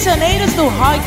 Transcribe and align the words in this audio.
Prisioneiros 0.00 0.56
do 0.56 0.64
Rock. 0.64 1.04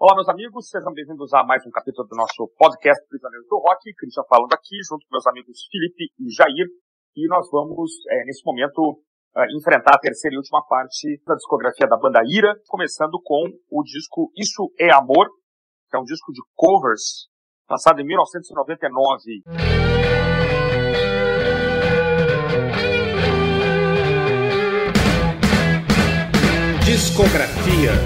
Olá, 0.00 0.14
meus 0.14 0.30
amigos, 0.30 0.70
sejam 0.70 0.94
bem-vindos 0.94 1.34
a 1.34 1.44
mais 1.44 1.60
um 1.66 1.70
capítulo 1.70 2.08
do 2.08 2.16
nosso 2.16 2.48
podcast 2.56 3.06
Prisioneiros 3.06 3.46
do 3.50 3.58
Rock. 3.58 3.92
Christian 3.92 4.24
falando 4.30 4.54
aqui, 4.54 4.80
junto 4.88 5.04
com 5.04 5.12
meus 5.12 5.26
amigos 5.26 5.68
Felipe 5.70 6.08
e 6.18 6.32
Jair. 6.32 6.68
E 7.16 7.28
nós 7.28 7.46
vamos, 7.52 7.92
é, 8.08 8.24
nesse 8.24 8.40
momento, 8.46 8.80
uh, 9.36 9.58
enfrentar 9.58 9.96
a 9.96 10.00
terceira 10.00 10.36
e 10.36 10.38
última 10.38 10.64
parte 10.66 11.20
da 11.26 11.34
discografia 11.34 11.86
da 11.86 11.98
banda 11.98 12.22
Ira, 12.24 12.56
começando 12.66 13.20
com 13.22 13.44
o 13.70 13.82
disco 13.82 14.32
Isso 14.34 14.72
é 14.80 14.90
Amor, 14.90 15.28
que 15.90 15.98
é 15.98 16.00
um 16.00 16.04
disco 16.04 16.32
de 16.32 16.40
covers, 16.56 17.28
lançado 17.68 18.00
em 18.00 18.06
1999. 18.06 20.19
Discografias. 27.00 27.98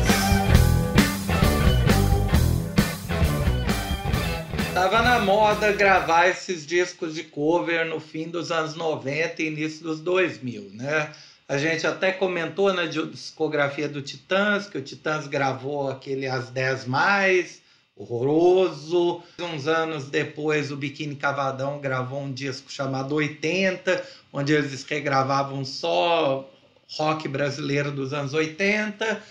Tava 4.72 5.02
na 5.02 5.18
moda 5.18 5.72
gravar 5.72 6.28
esses 6.28 6.64
discos 6.64 7.12
de 7.12 7.24
cover 7.24 7.86
no 7.86 7.98
fim 7.98 8.28
dos 8.28 8.52
anos 8.52 8.76
90 8.76 9.42
e 9.42 9.48
início 9.48 9.82
dos 9.82 9.98
2000, 9.98 10.70
né? 10.74 11.10
A 11.48 11.58
gente 11.58 11.84
até 11.84 12.12
comentou 12.12 12.72
na 12.72 12.86
discografia 12.86 13.88
do 13.88 14.00
Titãs, 14.00 14.68
que 14.68 14.78
o 14.78 14.82
Titãs 14.82 15.26
gravou 15.26 15.90
aquele 15.90 16.28
As 16.28 16.50
10 16.50 16.86
Mais, 16.86 17.62
horroroso. 17.96 19.24
Uns 19.40 19.66
anos 19.66 20.08
depois, 20.08 20.70
o 20.70 20.76
Biquíni 20.76 21.16
Cavadão 21.16 21.80
gravou 21.80 22.22
um 22.22 22.32
disco 22.32 22.70
chamado 22.70 23.16
80, 23.16 24.04
onde 24.32 24.52
eles 24.52 24.84
regravavam 24.84 25.64
só 25.64 26.48
rock 26.90 27.28
brasileiro 27.28 27.90
dos 27.90 28.12
anos 28.12 28.34
80. 28.34 29.22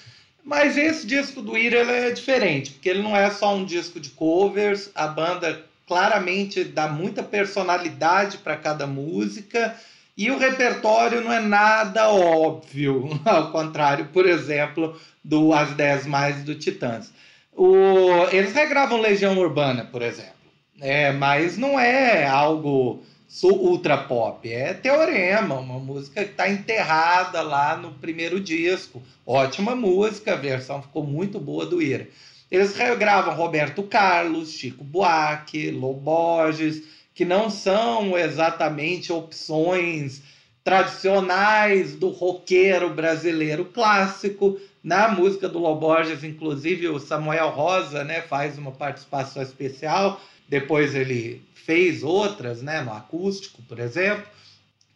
Mas 0.43 0.77
esse 0.77 1.07
disco 1.07 1.41
do 1.41 1.57
Ira 1.57 1.79
é 1.79 2.11
diferente, 2.11 2.71
porque 2.71 2.89
ele 2.89 3.01
não 3.01 3.15
é 3.15 3.29
só 3.29 3.55
um 3.55 3.63
disco 3.63 3.99
de 3.99 4.09
covers, 4.09 4.91
a 4.93 5.07
banda 5.07 5.63
claramente 5.87 6.63
dá 6.63 6.87
muita 6.87 7.23
personalidade 7.23 8.37
para 8.39 8.57
cada 8.57 8.85
música 8.85 9.75
e 10.17 10.29
o 10.29 10.37
repertório 10.37 11.21
não 11.21 11.31
é 11.31 11.39
nada 11.39 12.09
óbvio, 12.09 13.19
ao 13.25 13.51
contrário, 13.51 14.09
por 14.13 14.25
exemplo, 14.25 14.99
do 15.23 15.53
As 15.53 15.71
10 15.71 16.05
Mais 16.07 16.43
do 16.43 16.55
Titãs. 16.55 17.11
O, 17.55 18.27
eles 18.31 18.53
regravam 18.53 18.99
Legião 18.99 19.37
Urbana, 19.37 19.85
por 19.85 20.01
exemplo, 20.01 20.33
é, 20.81 21.11
mas 21.11 21.57
não 21.57 21.79
é 21.79 22.25
algo 22.25 23.03
ultra 23.41 23.97
pop, 23.97 24.47
é 24.47 24.73
Teorema, 24.73 25.55
uma 25.55 25.79
música 25.79 26.23
que 26.23 26.31
está 26.31 26.47
enterrada 26.47 27.41
lá 27.41 27.75
no 27.75 27.93
primeiro 27.93 28.39
disco. 28.39 29.01
Ótima 29.25 29.75
música, 29.75 30.33
a 30.33 30.37
versão 30.37 30.81
ficou 30.81 31.03
muito 31.03 31.39
boa 31.39 31.65
do 31.65 31.81
Ira. 31.81 32.07
Eles 32.51 32.75
regravam 32.75 33.33
Roberto 33.33 33.81
Carlos, 33.81 34.51
Chico 34.51 34.83
Buarque, 34.83 35.71
Loborges, 35.71 36.83
que 37.15 37.25
não 37.25 37.49
são 37.49 38.15
exatamente 38.15 39.11
opções 39.11 40.21
tradicionais 40.63 41.95
do 41.95 42.09
roqueiro 42.09 42.93
brasileiro 42.93 43.65
clássico. 43.65 44.59
Na 44.83 45.07
música 45.07 45.49
do 45.49 45.57
Loborges, 45.57 46.23
inclusive, 46.23 46.87
o 46.87 46.99
Samuel 46.99 47.49
Rosa 47.49 48.03
né, 48.03 48.21
faz 48.21 48.57
uma 48.57 48.71
participação 48.71 49.41
especial. 49.41 50.21
Depois 50.47 50.93
ele 50.93 51.41
fez 51.65 52.03
outras, 52.03 52.61
né, 52.61 52.81
no 52.81 52.93
acústico, 52.93 53.61
por 53.63 53.79
exemplo. 53.79 54.25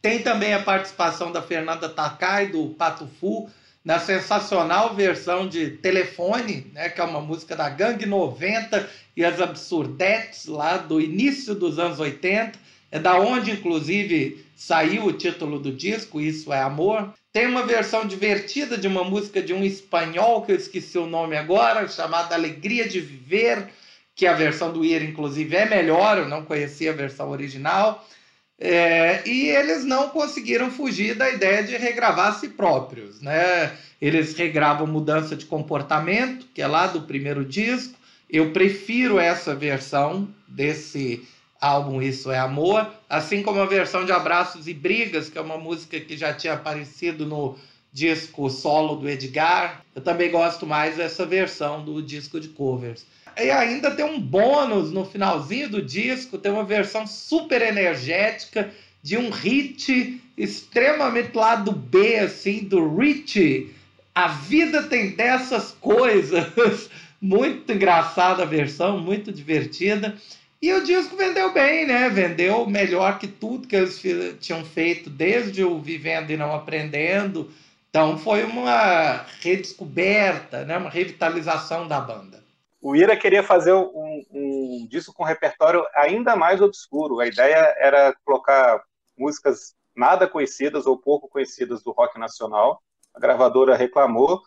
Tem 0.02 0.20
também 0.22 0.54
a 0.54 0.62
participação 0.62 1.32
da 1.32 1.42
Fernanda 1.42 1.90
Takai, 1.90 2.48
do 2.48 2.68
Pato 2.70 3.08
Fu, 3.20 3.50
na 3.84 4.00
sensacional 4.00 4.94
versão 4.94 5.48
de 5.48 5.72
Telefone, 5.72 6.70
né, 6.74 6.90
que 6.90 7.00
é 7.00 7.04
uma 7.04 7.22
música 7.22 7.56
da 7.56 7.70
Gangue 7.70 8.06
90 8.06 8.88
e 9.16 9.24
as 9.24 9.40
Absurdettes, 9.40 10.46
lá 10.46 10.78
do 10.78 11.00
início 11.00 11.56
dos 11.56 11.80
anos 11.80 12.00
80. 12.00 12.60
É 12.90 13.00
da 13.00 13.20
onde, 13.20 13.52
inclusive, 13.52 14.46
saiu 14.56 15.06
o 15.06 15.14
título 15.14 15.60
do 15.60 15.72
disco, 15.72 16.22
Isso 16.22 16.54
é 16.54 16.62
Amor. 16.62 17.14
Tem 17.34 17.46
uma 17.46 17.66
versão 17.66 18.06
divertida 18.08 18.78
de 18.78 18.88
uma 18.88 19.04
música 19.04 19.42
de 19.42 19.54
um 19.54 19.64
espanhol, 19.64 20.42
que 20.42 20.52
eu 20.52 20.56
esqueci 20.56 20.98
o 20.98 21.06
nome 21.06 21.36
agora, 21.36 21.88
chamada 21.88 22.34
Alegria 22.34 22.88
de 22.88 23.00
Viver, 23.00 23.68
que 24.18 24.26
a 24.26 24.34
versão 24.34 24.74
do 24.74 24.84
Ira, 24.84 25.06
inclusive, 25.06 25.56
é 25.56 25.70
melhor, 25.70 26.18
eu 26.18 26.28
não 26.28 26.44
conhecia 26.44 26.90
a 26.90 26.96
versão 26.96 27.30
original. 27.30 28.04
É, 28.60 29.22
e 29.30 29.50
eles 29.50 29.86
não 29.86 30.10
conseguiram 30.10 30.72
fugir 30.72 31.14
da 31.14 31.30
ideia 31.30 31.64
de 31.64 31.78
regravar 31.78 32.30
a 32.30 32.34
si 32.34 32.50
próprios. 32.50 33.22
Né? 33.22 33.72
Eles 34.02 34.36
regravam 34.36 34.88
Mudança 34.88 35.36
de 35.36 35.46
Comportamento, 35.46 36.48
que 36.52 36.64
é 36.64 36.68
lá 36.68 36.88
do 36.88 37.04
primeiro 37.04 37.46
disco. 37.46 37.94
Eu 38.28 38.52
prefiro 38.52 39.20
essa 39.20 39.54
versão 39.54 40.28
desse 40.48 41.24
álbum 41.62 42.02
Isso 42.02 42.32
é 42.32 42.40
Amor, 42.40 42.92
assim 43.08 43.44
como 43.44 43.62
a 43.62 43.66
versão 43.68 44.04
de 44.04 44.12
Abraços 44.12 44.68
e 44.68 44.74
Brigas, 44.74 45.30
que 45.30 45.38
é 45.38 45.42
uma 45.42 45.60
música 45.60 46.00
que 46.00 46.18
já 46.18 46.34
tinha 46.34 46.54
aparecido 46.54 47.24
no 47.24 47.56
disco 47.94 48.50
solo 48.50 48.96
do 48.96 49.08
Edgar. 49.08 49.84
Eu 49.94 50.02
também 50.02 50.32
gosto 50.32 50.66
mais 50.66 50.98
dessa 50.98 51.24
versão 51.24 51.86
do 51.86 52.02
disco 52.02 52.40
de 52.40 52.48
covers. 52.48 53.06
E 53.40 53.52
ainda 53.52 53.92
tem 53.92 54.04
um 54.04 54.20
bônus 54.20 54.92
no 54.92 55.06
finalzinho 55.06 55.70
do 55.70 55.82
disco, 55.82 56.40
tem 56.40 56.52
uma 56.52 56.64
versão 56.64 57.06
super 57.06 57.62
energética 57.62 58.72
de 59.04 59.16
um 59.16 59.30
hit 59.30 60.22
extremamente 60.36 61.36
lado 61.36 61.72
B, 61.72 62.18
assim, 62.18 62.64
do 62.64 62.96
Rich. 62.96 63.70
A 64.14 64.28
vida 64.28 64.84
tem 64.84 65.12
dessas 65.12 65.72
coisas. 65.80 66.90
Muito 67.22 67.72
engraçada 67.72 68.44
a 68.44 68.46
versão, 68.46 69.00
muito 69.00 69.32
divertida. 69.32 70.16
E 70.62 70.72
o 70.72 70.84
disco 70.84 71.16
vendeu 71.16 71.52
bem, 71.52 71.88
né? 71.88 72.10
Vendeu 72.10 72.68
melhor 72.68 73.18
que 73.18 73.28
tudo 73.28 73.68
que 73.68 73.76
eles 73.76 74.00
tinham 74.40 74.64
feito 74.64 75.10
desde 75.10 75.64
o 75.64 75.80
Vivendo 75.80 76.30
e 76.30 76.38
Não 76.38 76.54
Aprendendo. 76.54 77.52
Então 77.90 78.20
foi 78.20 78.44
uma 78.44 79.26
redescoberta, 79.42 80.64
né? 80.64 80.78
uma 80.78 80.92
revitalização 80.92 81.88
da 81.88 82.00
banda 82.00 82.47
o 82.88 82.96
Ira 82.96 83.18
queria 83.18 83.44
fazer 83.44 83.74
um, 83.74 84.24
um 84.32 84.88
disco 84.90 85.14
com 85.14 85.24
um 85.24 85.26
repertório 85.26 85.86
ainda 85.94 86.38
mais 86.38 86.62
obscuro. 86.62 87.20
A 87.20 87.28
ideia 87.28 87.76
era 87.78 88.16
colocar 88.24 88.82
músicas 89.18 89.76
nada 89.94 90.26
conhecidas 90.26 90.88
ou 90.88 90.98
pouco 90.98 91.28
conhecidas 91.28 91.84
do 91.84 91.92
rock 91.92 92.18
nacional. 92.18 92.82
A 93.14 93.20
gravadora 93.20 93.76
reclamou, 93.76 94.42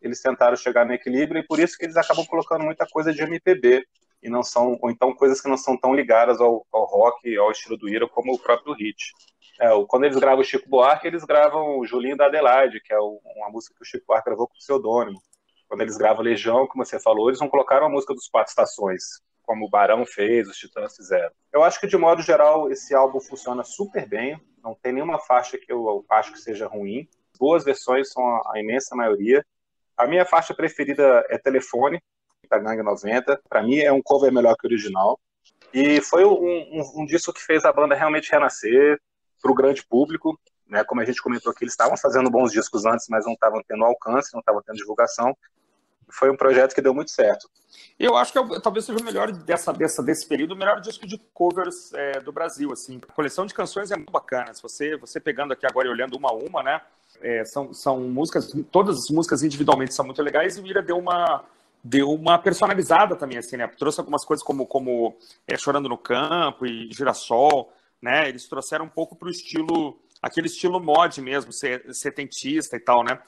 eles 0.00 0.22
tentaram 0.22 0.56
chegar 0.56 0.86
no 0.86 0.94
equilíbrio 0.94 1.40
e 1.40 1.46
por 1.46 1.60
isso 1.60 1.76
que 1.76 1.84
eles 1.84 1.98
acabam 1.98 2.24
colocando 2.24 2.64
muita 2.64 2.86
coisa 2.86 3.12
de 3.12 3.20
MPB 3.20 3.84
e 4.22 4.30
não 4.30 4.42
são 4.42 4.78
ou 4.80 4.90
então 4.90 5.14
coisas 5.14 5.42
que 5.42 5.48
não 5.50 5.58
são 5.58 5.76
tão 5.76 5.92
ligadas 5.94 6.40
ao, 6.40 6.66
ao 6.72 6.86
rock, 6.86 7.36
ao 7.36 7.50
estilo 7.50 7.76
do 7.76 7.90
Ira 7.90 8.08
como 8.08 8.32
o 8.32 8.38
próprio 8.38 8.72
hit. 8.72 9.12
É, 9.60 9.68
quando 9.86 10.04
eles 10.04 10.16
gravam 10.16 10.40
o 10.40 10.44
Chico 10.44 10.66
Buarque, 10.66 11.06
eles 11.06 11.24
gravam 11.24 11.78
o 11.78 11.86
Julinho 11.86 12.16
da 12.16 12.24
Adelaide, 12.24 12.80
que 12.80 12.94
é 12.94 12.98
uma 12.98 13.50
música 13.50 13.74
que 13.76 13.82
o 13.82 13.86
Chico 13.86 14.06
Buarque 14.06 14.30
gravou 14.30 14.48
com 14.48 14.54
pseudônimo 14.54 15.20
quando 15.72 15.80
eles 15.80 15.96
gravam 15.96 16.22
Legião, 16.22 16.66
como 16.66 16.84
você 16.84 17.00
falou, 17.00 17.30
eles 17.30 17.40
não 17.40 17.48
colocaram 17.48 17.86
a 17.86 17.88
música 17.88 18.12
dos 18.12 18.28
Quatro 18.28 18.50
Estações, 18.50 19.22
como 19.42 19.64
o 19.64 19.70
Barão 19.70 20.04
fez, 20.04 20.46
os 20.46 20.58
Titãs 20.58 20.94
fizeram. 20.94 21.30
Eu 21.50 21.64
acho 21.64 21.80
que, 21.80 21.86
de 21.86 21.96
modo 21.96 22.20
geral, 22.20 22.70
esse 22.70 22.94
álbum 22.94 23.18
funciona 23.18 23.64
super 23.64 24.06
bem, 24.06 24.38
não 24.62 24.74
tem 24.74 24.92
nenhuma 24.92 25.18
faixa 25.18 25.56
que 25.56 25.72
eu 25.72 26.04
acho 26.10 26.30
que 26.30 26.38
seja 26.38 26.66
ruim. 26.66 27.08
Boas 27.38 27.64
versões 27.64 28.12
são 28.12 28.22
a, 28.22 28.60
imensa 28.60 28.94
maioria. 28.94 29.42
A 29.96 30.06
minha 30.06 30.26
faixa 30.26 30.52
preferida 30.52 31.24
é 31.30 31.38
Telefone, 31.38 32.02
da 32.50 32.58
Gangue 32.58 32.82
90. 32.82 33.40
Para 33.48 33.62
mim, 33.62 33.78
é 33.78 33.90
um 33.90 34.02
cover 34.02 34.30
melhor 34.30 34.54
que 34.58 34.66
o 34.66 34.68
original. 34.68 35.18
E 35.72 36.02
foi 36.02 36.22
um, 36.26 36.34
um, 36.34 36.92
um 36.96 37.06
disco 37.06 37.32
que 37.32 37.40
fez 37.40 37.64
a 37.64 37.72
banda 37.72 37.94
realmente 37.94 38.30
renascer 38.30 39.00
para 39.40 39.50
o 39.50 39.54
grande 39.54 39.82
público. 39.86 40.38
Né? 40.68 40.84
Como 40.84 41.00
a 41.00 41.04
gente 41.06 41.22
comentou 41.22 41.50
aqui, 41.50 41.64
eles 41.64 41.72
estavam 41.72 41.96
fazendo 41.96 42.30
bons 42.30 42.52
discos 42.52 42.84
antes, 42.84 43.06
mas 43.08 43.24
não 43.24 43.32
estavam 43.32 43.62
tendo 43.66 43.86
alcance, 43.86 44.34
não 44.34 44.40
estavam 44.40 44.62
tendo 44.62 44.76
divulgação 44.76 45.34
foi 46.12 46.30
um 46.30 46.36
projeto 46.36 46.74
que 46.74 46.80
deu 46.80 46.94
muito 46.94 47.10
certo. 47.10 47.48
Eu 47.98 48.16
acho 48.16 48.32
que 48.32 48.38
é 48.38 48.60
talvez 48.60 48.84
seja 48.84 48.98
o 48.98 49.04
melhor 49.04 49.30
dessa, 49.32 49.72
dessa, 49.72 50.02
desse 50.02 50.26
período, 50.26 50.52
o 50.52 50.56
melhor 50.56 50.80
disco 50.80 51.06
de 51.06 51.18
covers 51.32 51.92
é, 51.94 52.20
do 52.20 52.32
Brasil, 52.32 52.72
assim. 52.72 53.00
A 53.08 53.12
coleção 53.12 53.46
de 53.46 53.54
canções 53.54 53.90
é 53.90 53.96
muito 53.96 54.12
bacana. 54.12 54.52
Se 54.52 54.62
você, 54.62 54.96
você 54.96 55.20
pegando 55.20 55.52
aqui 55.52 55.66
agora 55.66 55.88
e 55.88 55.90
olhando 55.90 56.16
uma 56.16 56.30
a 56.30 56.34
uma, 56.34 56.62
né? 56.62 56.80
É, 57.20 57.44
são, 57.44 57.72
são 57.72 58.00
músicas, 58.00 58.52
todas 58.70 58.98
as 58.98 59.10
músicas 59.10 59.42
individualmente 59.42 59.94
são 59.94 60.04
muito 60.04 60.22
legais 60.22 60.56
e 60.56 60.60
o 60.60 60.66
Ira 60.66 60.82
deu 60.82 60.98
uma 60.98 61.44
deu 61.84 62.12
uma 62.12 62.38
personalizada 62.38 63.16
também, 63.16 63.38
assim, 63.38 63.56
né? 63.56 63.66
Trouxe 63.66 63.98
algumas 63.98 64.24
coisas 64.24 64.44
como, 64.44 64.66
como 64.66 65.16
é, 65.48 65.56
Chorando 65.56 65.88
no 65.88 65.98
Campo 65.98 66.64
e 66.64 66.88
Girassol, 66.92 67.72
né? 68.00 68.28
Eles 68.28 68.48
trouxeram 68.48 68.84
um 68.84 68.88
pouco 68.88 69.16
para 69.16 69.26
o 69.26 69.30
estilo 69.30 69.98
aquele 70.22 70.46
estilo 70.46 70.78
mod 70.78 71.20
mesmo, 71.20 71.52
setentista 71.52 72.76
e 72.76 72.80
tal, 72.80 73.02
né? 73.02 73.20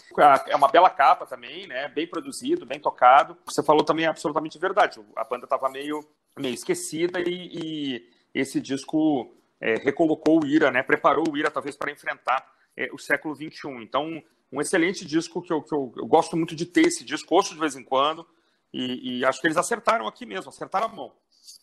É 0.47 0.55
uma 0.55 0.69
bela 0.69 0.89
capa 0.89 1.27
também, 1.27 1.67
né? 1.67 1.89
Bem 1.89 2.07
produzido, 2.07 2.65
bem 2.65 2.79
tocado. 2.79 3.37
Você 3.47 3.63
falou 3.63 3.85
também 3.85 4.07
absolutamente 4.07 4.59
verdade. 4.59 5.01
A 5.17 5.25
banda 5.25 5.45
estava 5.45 5.69
meio, 5.69 6.01
meio 6.39 6.55
esquecida 6.55 7.21
e, 7.21 7.51
e 7.53 8.11
esse 8.33 8.61
disco 8.61 9.35
é, 9.61 9.75
recolocou 9.77 10.43
o 10.43 10.47
Ira, 10.47 10.71
né, 10.71 10.83
preparou 10.83 11.25
o 11.31 11.37
Ira 11.37 11.51
talvez 11.51 11.77
para 11.77 11.91
enfrentar 11.91 12.47
é, 12.77 12.89
o 12.93 12.99
século 12.99 13.35
XXI. 13.35 13.69
Então, 13.83 14.23
um 14.53 14.61
excelente 14.61 15.05
disco 15.05 15.43
que, 15.43 15.53
eu, 15.53 15.63
que 15.63 15.75
eu, 15.75 15.93
eu, 15.97 16.07
gosto 16.07 16.37
muito 16.37 16.55
de 16.55 16.67
ter 16.67 16.87
esse 16.87 17.05
disco, 17.05 17.35
ouço 17.35 17.55
de 17.55 17.61
vez 17.61 17.75
em 17.75 17.83
quando, 17.83 18.27
e, 18.73 19.21
e, 19.21 19.25
acho 19.25 19.41
que 19.41 19.47
eles 19.47 19.57
acertaram 19.57 20.07
aqui 20.07 20.27
mesmo, 20.27 20.49
acertaram 20.49 20.87
a 20.87 20.89
mão. 20.89 21.13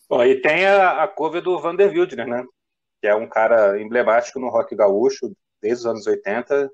Bom, 0.08 0.22
e 0.24 0.40
tem 0.40 0.66
a, 0.66 1.04
a 1.04 1.08
cover 1.08 1.42
do 1.42 1.58
Vander 1.58 1.90
Wildner, 1.90 2.26
né? 2.26 2.44
Que 3.02 3.08
é 3.08 3.14
um 3.14 3.28
cara 3.28 3.78
emblemático 3.82 4.40
no 4.40 4.48
rock 4.48 4.74
gaúcho 4.74 5.36
desde 5.60 5.80
os 5.80 5.86
anos 5.86 6.06
80, 6.06 6.70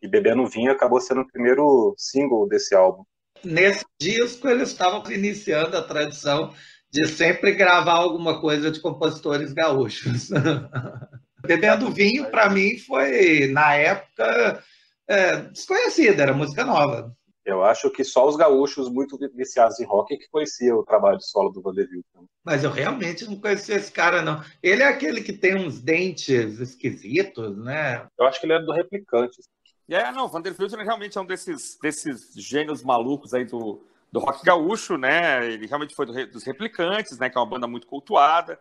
e 0.00 0.08
Bebendo 0.08 0.46
Vinho 0.46 0.72
acabou 0.72 1.00
sendo 1.00 1.22
o 1.22 1.26
primeiro 1.26 1.94
single 1.98 2.48
desse 2.48 2.74
álbum. 2.74 3.04
Nesse 3.44 3.84
disco 4.00 4.48
eles 4.48 4.70
estavam 4.70 5.02
iniciando 5.10 5.76
a 5.76 5.82
tradição 5.82 6.54
de 6.90 7.06
sempre 7.08 7.52
gravar 7.52 7.94
alguma 7.94 8.40
coisa 8.40 8.70
de 8.70 8.80
compositores 8.80 9.52
gaúchos. 9.52 10.30
Bebendo 11.44 11.90
Vinho, 11.90 12.30
para 12.30 12.48
mim, 12.48 12.78
foi, 12.78 13.48
na 13.48 13.74
época, 13.74 14.62
é, 15.06 15.36
desconhecida, 15.42 16.22
era 16.22 16.32
música 16.32 16.64
nova. 16.64 17.14
Eu 17.46 17.62
acho 17.62 17.88
que 17.90 18.02
só 18.02 18.26
os 18.26 18.34
gaúchos 18.34 18.88
muito 18.88 19.16
viciados 19.32 19.78
em 19.78 19.84
rock 19.84 20.18
que 20.18 20.28
conheciam 20.28 20.78
o 20.78 20.84
trabalho 20.84 21.16
de 21.16 21.30
solo 21.30 21.48
do 21.48 21.62
Vanderbilt. 21.62 22.04
Mas 22.44 22.64
eu 22.64 22.72
realmente 22.72 23.24
não 23.24 23.36
conhecia 23.36 23.76
esse 23.76 23.92
cara, 23.92 24.20
não. 24.20 24.42
Ele 24.60 24.82
é 24.82 24.88
aquele 24.88 25.22
que 25.22 25.32
tem 25.32 25.54
uns 25.54 25.80
dentes 25.80 26.58
esquisitos, 26.58 27.56
né? 27.56 28.04
Eu 28.18 28.26
acho 28.26 28.40
que 28.40 28.46
ele 28.46 28.54
é 28.54 28.58
do 28.58 28.72
Replicante. 28.72 29.40
É, 29.88 30.10
não, 30.10 30.26
Vanderbilt 30.26 30.72
realmente 30.72 31.16
é 31.16 31.20
um 31.20 31.24
desses, 31.24 31.78
desses 31.80 32.34
gênios 32.34 32.82
malucos 32.82 33.32
aí 33.32 33.44
do, 33.44 33.80
do 34.10 34.18
rock 34.18 34.44
gaúcho, 34.44 34.98
né? 34.98 35.46
Ele 35.46 35.68
realmente 35.68 35.94
foi 35.94 36.04
do, 36.04 36.26
dos 36.26 36.42
Replicantes, 36.42 37.16
né? 37.16 37.30
Que 37.30 37.38
é 37.38 37.40
uma 37.40 37.48
banda 37.48 37.68
muito 37.68 37.86
cultuada. 37.86 38.58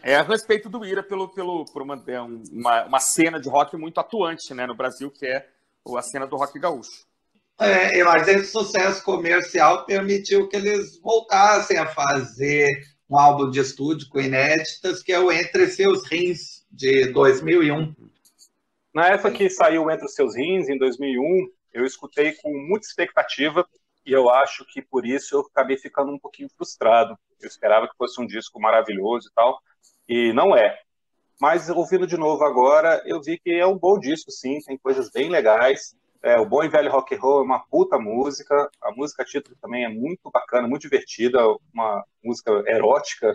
É 0.00 0.14
a 0.14 0.22
respeito 0.22 0.68
do 0.68 0.84
Ira 0.84 1.02
pelo, 1.02 1.28
pelo, 1.28 1.64
por 1.64 1.82
uma, 1.82 2.00
é 2.06 2.20
uma, 2.20 2.84
uma 2.84 3.00
cena 3.00 3.40
de 3.40 3.48
rock 3.48 3.76
muito 3.76 3.98
atuante 3.98 4.54
né, 4.54 4.64
no 4.64 4.76
Brasil, 4.76 5.10
que 5.10 5.26
é 5.26 5.48
a 5.96 6.02
cena 6.02 6.24
do 6.24 6.36
rock 6.36 6.56
gaúcho. 6.56 7.07
É, 7.60 8.04
mas 8.04 8.28
esse 8.28 8.52
sucesso 8.52 9.02
comercial 9.02 9.84
permitiu 9.84 10.48
que 10.48 10.56
eles 10.56 10.98
voltassem 11.00 11.76
a 11.76 11.86
fazer 11.86 12.68
um 13.10 13.18
álbum 13.18 13.50
de 13.50 13.58
estúdio 13.58 14.08
com 14.08 14.20
inéditas, 14.20 15.02
que 15.02 15.12
é 15.12 15.18
o 15.18 15.32
Entre 15.32 15.66
Seus 15.66 16.06
Rins, 16.06 16.64
de 16.70 17.10
2001. 17.12 17.94
Na 18.94 19.08
época 19.08 19.32
que 19.32 19.50
saiu 19.50 19.90
Entre 19.90 20.06
Seus 20.08 20.36
Rins, 20.36 20.68
em 20.68 20.78
2001, 20.78 21.50
eu 21.72 21.84
escutei 21.84 22.32
com 22.34 22.50
muita 22.52 22.86
expectativa 22.86 23.66
e 24.06 24.12
eu 24.12 24.30
acho 24.30 24.64
que 24.64 24.80
por 24.80 25.04
isso 25.04 25.34
eu 25.34 25.40
acabei 25.40 25.76
ficando 25.76 26.12
um 26.12 26.18
pouquinho 26.18 26.48
frustrado. 26.56 27.18
Eu 27.40 27.48
esperava 27.48 27.88
que 27.88 27.96
fosse 27.96 28.20
um 28.20 28.26
disco 28.26 28.60
maravilhoso 28.60 29.28
e 29.28 29.32
tal, 29.34 29.60
e 30.08 30.32
não 30.32 30.56
é. 30.56 30.78
Mas 31.40 31.68
ouvindo 31.68 32.06
de 32.06 32.16
novo 32.16 32.44
agora, 32.44 33.02
eu 33.04 33.20
vi 33.20 33.38
que 33.38 33.50
é 33.52 33.66
um 33.66 33.78
bom 33.78 33.98
disco, 33.98 34.30
sim, 34.30 34.58
tem 34.60 34.78
coisas 34.78 35.10
bem 35.10 35.28
legais. 35.28 35.94
É, 36.22 36.38
o 36.38 36.46
Bom 36.46 36.64
e 36.64 36.68
Velho 36.68 36.90
Rock 36.90 37.14
and 37.14 37.20
Roll 37.20 37.40
é 37.40 37.44
uma 37.44 37.60
puta 37.60 37.98
música. 37.98 38.68
A 38.82 38.90
música 38.92 39.24
título 39.24 39.56
também 39.60 39.84
é 39.84 39.88
muito 39.88 40.30
bacana, 40.32 40.66
muito 40.66 40.82
divertida, 40.82 41.40
uma 41.72 42.04
música 42.22 42.50
erótica. 42.66 43.34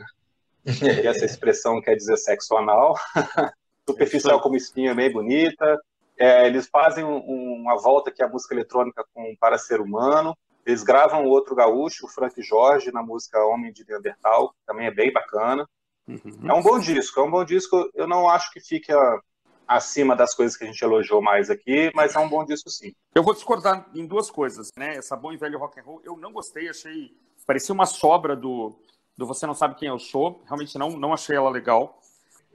e 0.66 1.08
essa 1.08 1.26
expressão 1.26 1.82
quer 1.82 1.96
dizer 1.96 2.18
sexo 2.18 2.56
anal. 2.58 2.96
Superficial 3.88 4.42
como 4.42 4.56
espinha, 4.56 4.94
bem 4.94 5.12
bonita. 5.12 5.80
É, 6.18 6.46
eles 6.46 6.68
fazem 6.68 7.04
um, 7.04 7.18
uma 7.18 7.82
volta 7.82 8.10
aqui 8.10 8.24
à 8.24 8.28
música 8.28 8.54
eletrônica 8.54 9.04
com 9.14 9.36
Para 9.40 9.58
Ser 9.58 9.82
Humano. 9.82 10.38
Eles 10.66 10.84
gravam 10.84 11.26
outro 11.26 11.56
gaúcho, 11.56 12.06
o 12.06 12.10
Frank 12.10 12.42
Jorge, 12.42 12.92
na 12.92 13.04
música 13.04 13.44
Homem 13.46 13.74
de 13.74 13.86
Neandertal, 13.86 14.50
que 14.50 14.66
também 14.66 14.88
é 14.88 14.92
bem 14.92 15.12
bacana. 15.12 15.68
Uhum. 16.08 16.50
É 16.50 16.54
um 16.54 16.62
bom 16.62 16.80
disco, 16.80 17.20
é 17.20 17.24
um 17.24 17.32
bom 17.32 17.44
disco. 17.44 17.90
Eu 17.94 18.08
não 18.08 18.30
acho 18.30 18.52
que 18.52 18.62
fique 18.62 18.92
a, 18.92 19.20
acima 19.68 20.16
das 20.16 20.34
coisas 20.34 20.58
que 20.58 20.64
a 20.64 20.68
gente 20.68 20.82
elogiou 20.82 21.22
mais 21.22 21.50
aqui, 21.50 21.92
mas 21.94 22.16
é 22.16 22.20
um 22.20 22.30
bom 22.30 22.46
disco 22.46 22.70
sim. 22.70 22.94
Eu 23.16 23.24
vou 23.24 23.34
discordar 23.34 23.90
em 23.94 24.06
duas 24.06 24.30
coisas, 24.30 24.72
né? 24.78 24.96
Essa 24.96 25.16
bom 25.16 25.32
e 25.32 25.38
velho 25.38 25.60
rock 25.60 25.80
and 25.80 25.84
roll, 25.84 26.02
eu 26.04 26.18
não 26.18 26.32
gostei, 26.32 26.70
achei 26.70 27.16
parecia 27.46 27.74
uma 27.74 27.86
sobra 27.86 28.36
do, 28.36 28.76
do 29.18 29.26
Você 29.26 29.46
Não 29.46 29.54
Sabe 29.54 29.76
Quem 29.76 29.90
Eu 29.90 30.00
Sou, 30.00 30.42
realmente 30.46 30.78
não, 30.78 30.92
não 30.92 31.14
achei 31.14 31.36
ela 31.36 31.50
legal. 31.50 32.00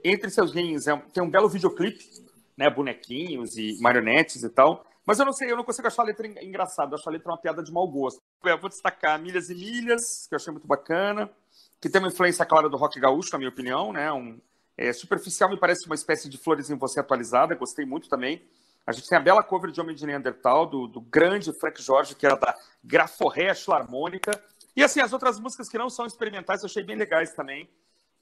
Entre 0.03 0.29
seus 0.29 0.53
rins 0.53 0.87
é, 0.87 0.95
tem 1.13 1.21
um 1.21 1.29
belo 1.29 1.49
videoclipe, 1.49 2.05
né? 2.57 2.69
Bonequinhos 2.69 3.57
e 3.57 3.77
marionetes 3.81 4.43
e 4.43 4.49
tal. 4.49 4.85
Mas 5.05 5.17
eu 5.17 5.25
não 5.25 5.33
sei, 5.33 5.51
eu 5.51 5.57
não 5.57 5.63
consigo 5.63 5.87
achar 5.87 6.03
a 6.03 6.05
letra 6.05 6.27
engraçada, 6.27 6.95
acho 6.95 7.09
a 7.09 7.11
letra 7.11 7.31
uma 7.31 7.37
piada 7.37 7.63
de 7.63 7.71
mau 7.71 7.87
gosto. 7.87 8.21
Eu 8.43 8.59
vou 8.59 8.69
destacar 8.69 9.19
Milhas 9.19 9.49
e 9.49 9.55
Milhas, 9.55 10.27
que 10.27 10.35
eu 10.35 10.37
achei 10.37 10.51
muito 10.51 10.67
bacana, 10.67 11.29
que 11.81 11.89
tem 11.89 11.99
uma 11.99 12.09
influência 12.09 12.45
clara 12.45 12.69
do 12.69 12.77
rock 12.77 12.99
gaúcho, 12.99 13.31
na 13.33 13.39
minha 13.39 13.49
opinião, 13.49 13.91
né? 13.91 14.11
Um, 14.13 14.39
é, 14.79 14.93
superficial 14.93 15.49
me 15.49 15.57
parece 15.57 15.85
uma 15.87 15.95
espécie 15.95 16.29
de 16.29 16.37
Flores 16.37 16.69
em 16.69 16.77
Você 16.77 17.01
atualizada, 17.01 17.53
gostei 17.53 17.85
muito 17.85 18.07
também. 18.07 18.41
A 18.87 18.93
gente 18.93 19.09
tem 19.09 19.17
a 19.17 19.21
bela 19.21 19.43
cover 19.43 19.71
de 19.71 19.81
Homem 19.81 19.93
de 19.93 20.05
Neandertal, 20.05 20.65
do, 20.65 20.87
do 20.87 21.01
grande 21.01 21.51
Frank 21.59 21.81
Jorge, 21.81 22.15
que 22.15 22.25
era 22.25 22.35
da 22.35 22.55
Graforré 22.81 23.51
Harmônica. 23.67 24.31
E 24.73 24.81
assim, 24.81 25.01
as 25.01 25.11
outras 25.11 25.37
músicas 25.37 25.67
que 25.67 25.77
não 25.77 25.89
são 25.89 26.05
experimentais 26.05 26.61
eu 26.61 26.67
achei 26.67 26.81
bem 26.81 26.95
legais 26.95 27.33
também. 27.33 27.69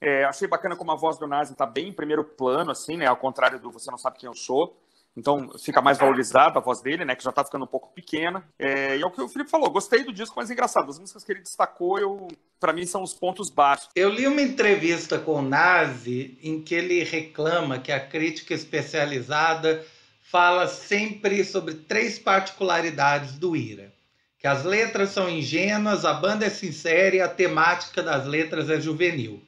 É, 0.00 0.24
achei 0.24 0.48
bacana 0.48 0.74
como 0.74 0.90
a 0.90 0.96
voz 0.96 1.16
do 1.16 1.28
Nazi 1.28 1.52
está 1.52 1.64
bem 1.64 1.90
em 1.90 1.92
primeiro 1.92 2.24
plano, 2.24 2.72
assim, 2.72 2.96
né? 2.96 3.06
Ao 3.06 3.16
contrário 3.16 3.60
do 3.60 3.70
Você 3.70 3.88
Não 3.88 3.96
Sabe 3.96 4.18
Quem 4.18 4.26
Eu 4.26 4.34
Sou. 4.34 4.76
Então 5.16 5.50
fica 5.58 5.82
mais 5.82 5.98
valorizada 5.98 6.58
a 6.58 6.62
voz 6.62 6.80
dele, 6.80 7.04
né? 7.04 7.16
Que 7.16 7.24
já 7.24 7.30
está 7.30 7.44
ficando 7.44 7.64
um 7.64 7.68
pouco 7.68 7.92
pequena. 7.92 8.44
É, 8.58 8.96
e 8.96 9.02
é 9.02 9.06
o 9.06 9.10
que 9.10 9.20
o 9.20 9.28
Felipe 9.28 9.50
falou, 9.50 9.70
gostei 9.70 10.04
do 10.04 10.12
disco, 10.12 10.34
mas 10.36 10.50
engraçado. 10.50 10.88
As 10.88 10.98
músicas 10.98 11.24
que 11.24 11.32
ele 11.32 11.42
destacou, 11.42 11.98
eu 11.98 12.28
para 12.60 12.72
mim 12.72 12.86
são 12.86 13.02
os 13.02 13.14
pontos 13.14 13.50
baixos. 13.50 13.88
Eu 13.94 14.10
li 14.10 14.26
uma 14.26 14.42
entrevista 14.42 15.18
com 15.18 15.34
o 15.34 15.42
Nazi 15.42 16.38
em 16.42 16.62
que 16.62 16.74
ele 16.74 17.02
reclama 17.02 17.78
que 17.78 17.90
a 17.90 18.00
crítica 18.00 18.54
especializada 18.54 19.84
fala 20.30 20.68
sempre 20.68 21.42
sobre 21.44 21.74
três 21.74 22.18
particularidades 22.18 23.38
do 23.38 23.56
Ira. 23.56 23.92
Que 24.38 24.46
as 24.46 24.64
letras 24.64 25.10
são 25.10 25.28
ingênuas, 25.28 26.04
a 26.04 26.12
banda 26.14 26.46
é 26.46 26.50
sincera 26.50 27.16
e 27.16 27.20
a 27.20 27.28
temática 27.28 28.02
das 28.02 28.24
letras 28.24 28.70
é 28.70 28.80
juvenil. 28.80 29.42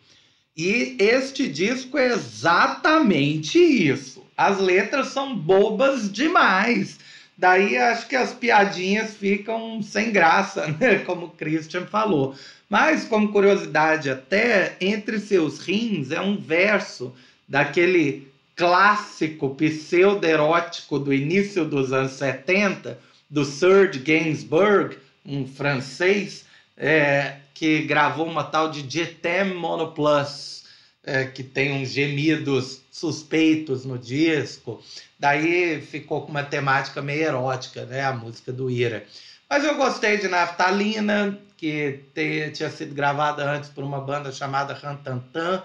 E 0.56 0.96
este 0.98 1.48
disco 1.48 1.96
é 1.96 2.06
exatamente 2.08 3.58
isso. 3.58 4.26
As 4.40 4.58
letras 4.58 5.08
são 5.08 5.36
bobas 5.36 6.10
demais. 6.10 6.98
Daí 7.36 7.76
acho 7.76 8.08
que 8.08 8.16
as 8.16 8.32
piadinhas 8.32 9.14
ficam 9.14 9.82
sem 9.82 10.10
graça, 10.10 10.66
né? 10.80 11.00
Como 11.00 11.26
o 11.26 11.30
Christian 11.30 11.84
falou. 11.84 12.34
Mas, 12.66 13.04
como 13.04 13.32
curiosidade, 13.32 14.08
até 14.08 14.78
entre 14.80 15.18
seus 15.18 15.58
rins 15.58 16.10
é 16.10 16.22
um 16.22 16.38
verso 16.38 17.14
daquele 17.46 18.32
clássico 18.56 19.54
pseudo-erótico 19.56 20.98
do 20.98 21.12
início 21.12 21.66
dos 21.66 21.92
anos 21.92 22.12
70, 22.12 22.98
do 23.28 23.44
Serge 23.44 23.98
Gainsbourg, 23.98 24.96
um 25.22 25.46
francês, 25.46 26.46
é, 26.78 27.34
que 27.52 27.82
gravou 27.82 28.26
uma 28.26 28.44
tal 28.44 28.70
de 28.70 28.88
Jetem 28.88 29.52
Monoplus, 29.54 30.59
é, 31.04 31.24
que 31.24 31.42
tem 31.42 31.72
uns 31.72 31.90
gemidos 31.90 32.82
suspeitos 32.90 33.84
no 33.84 33.98
disco. 33.98 34.82
Daí 35.18 35.80
ficou 35.80 36.22
com 36.22 36.30
uma 36.30 36.42
temática 36.42 37.00
meio 37.00 37.22
erótica, 37.22 37.84
né? 37.86 38.04
A 38.04 38.12
música 38.12 38.52
do 38.52 38.70
Ira. 38.70 39.06
Mas 39.48 39.64
eu 39.64 39.74
gostei 39.76 40.18
de 40.18 40.28
Naftalina, 40.28 41.38
que 41.56 42.04
te, 42.14 42.50
tinha 42.52 42.70
sido 42.70 42.94
gravada 42.94 43.44
antes 43.50 43.68
por 43.68 43.82
uma 43.82 44.00
banda 44.00 44.30
chamada 44.30 44.74
Rantantan. 44.74 45.62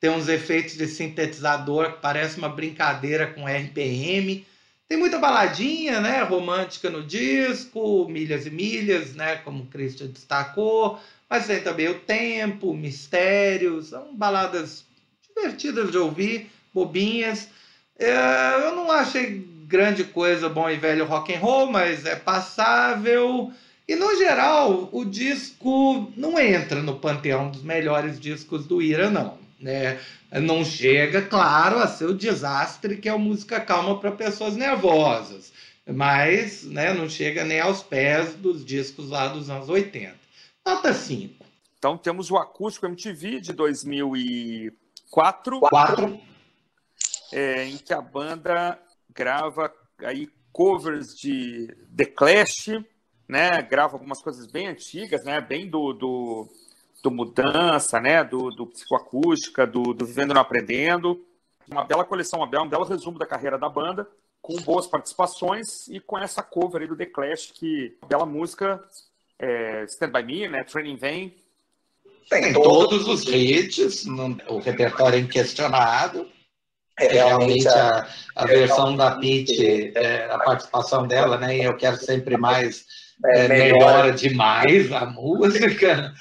Tem 0.00 0.10
uns 0.10 0.28
efeitos 0.28 0.76
de 0.76 0.86
sintetizador 0.86 1.92
que 1.92 2.00
parece 2.00 2.38
uma 2.38 2.48
brincadeira 2.48 3.26
com 3.26 3.46
RPM. 3.46 4.46
Tem 4.88 4.96
muita 4.96 5.18
baladinha, 5.18 6.00
né, 6.00 6.22
romântica 6.22 6.88
no 6.88 7.02
disco, 7.02 8.08
milhas 8.08 8.46
e 8.46 8.50
milhas, 8.50 9.14
né, 9.14 9.36
como 9.36 9.64
o 9.64 9.66
Christian 9.66 10.06
destacou. 10.06 10.98
Mas 11.28 11.46
tem 11.46 11.60
também 11.60 11.88
o 11.88 12.00
tempo, 12.00 12.72
mistérios, 12.72 13.88
são 13.88 14.14
baladas 14.16 14.84
divertidas 15.22 15.90
de 15.90 15.98
ouvir, 15.98 16.50
bobinhas. 16.72 17.48
É, 17.98 18.66
eu 18.66 18.74
não 18.74 18.90
achei 18.90 19.46
grande 19.66 20.04
coisa 20.04 20.48
bom 20.48 20.70
e 20.70 20.76
velho 20.76 21.04
rock 21.04 21.34
and 21.34 21.38
roll, 21.38 21.70
mas 21.70 22.06
é 22.06 22.16
passável. 22.16 23.52
E 23.86 23.94
no 23.94 24.16
geral, 24.16 24.88
o 24.92 25.04
disco 25.04 26.10
não 26.16 26.38
entra 26.38 26.82
no 26.82 26.98
panteão 26.98 27.50
dos 27.50 27.62
melhores 27.62 28.18
discos 28.18 28.66
do 28.66 28.80
Ira, 28.80 29.10
não. 29.10 29.38
Né? 29.60 29.98
Não 30.30 30.64
chega, 30.64 31.22
claro, 31.22 31.78
a 31.78 31.86
ser 31.86 32.04
o 32.04 32.14
desastre 32.14 32.96
que 32.96 33.08
é 33.08 33.12
o 33.12 33.18
música 33.18 33.60
calma 33.60 33.98
para 33.98 34.12
pessoas 34.12 34.56
nervosas, 34.56 35.52
mas 35.86 36.64
né, 36.64 36.92
não 36.92 37.08
chega 37.08 37.44
nem 37.44 37.60
aos 37.60 37.82
pés 37.82 38.34
dos 38.34 38.64
discos 38.64 39.08
lá 39.08 39.28
dos 39.28 39.48
anos 39.48 39.68
80. 39.68 40.27
Nota 40.68 40.92
5. 40.92 41.46
Então 41.78 41.96
temos 41.96 42.30
o 42.30 42.36
Acústico 42.36 42.84
MTV 42.84 43.40
de 43.40 43.54
2004, 43.54 45.60
Quatro. 45.60 46.20
É, 47.32 47.64
em 47.64 47.78
que 47.78 47.94
a 47.94 48.02
banda 48.02 48.78
grava 49.08 49.72
aí 50.00 50.28
covers 50.52 51.16
de 51.16 51.74
The 51.96 52.04
Clash, 52.04 52.84
né? 53.26 53.62
Grava 53.62 53.94
algumas 53.94 54.20
coisas 54.20 54.46
bem 54.46 54.66
antigas, 54.66 55.24
né? 55.24 55.40
Bem 55.40 55.70
do, 55.70 55.94
do, 55.94 56.46
do 57.02 57.10
Mudança, 57.10 57.98
né? 57.98 58.22
Do, 58.22 58.50
do 58.50 58.66
Psicoacústica, 58.66 59.66
do, 59.66 59.94
do 59.94 60.04
Vivendo 60.04 60.34
Não 60.34 60.42
Aprendendo. 60.42 61.24
Uma 61.66 61.84
bela 61.84 62.04
coleção, 62.04 62.40
uma 62.40 62.46
bela, 62.46 62.64
um 62.64 62.68
belo 62.68 62.84
resumo 62.84 63.18
da 63.18 63.24
carreira 63.24 63.56
da 63.56 63.70
banda, 63.70 64.06
com 64.42 64.54
boas 64.56 64.86
participações 64.86 65.88
e 65.88 65.98
com 65.98 66.18
essa 66.18 66.42
cover 66.42 66.82
aí 66.82 66.88
do 66.88 66.96
The 66.96 67.06
Clash, 67.06 67.52
que 67.52 67.96
bela 68.06 68.26
música, 68.26 68.84
é, 69.38 69.84
Stand 69.84 70.10
By 70.10 70.22
Me, 70.22 70.48
né? 70.48 70.64
Training 70.64 70.96
Vain. 70.96 71.34
Tem 72.28 72.52
todos 72.52 73.08
os 73.08 73.26
hits, 73.26 74.04
o 74.48 74.58
repertório 74.58 75.16
é 75.16 75.20
inquestionado. 75.20 76.28
É, 76.98 77.12
realmente 77.12 77.66
a, 77.68 78.08
a 78.34 78.44
versão 78.44 78.96
da 78.96 79.12
Pete, 79.12 79.92
é, 79.96 80.24
a 80.30 80.38
participação 80.38 81.06
dela, 81.06 81.38
né? 81.38 81.56
Eu 81.56 81.76
quero 81.76 81.96
sempre 81.96 82.36
mais, 82.36 82.84
é, 83.24 83.44
é 83.44 83.48
melhora 83.48 84.12
demais 84.12 84.90
a 84.92 85.06
música. 85.06 86.12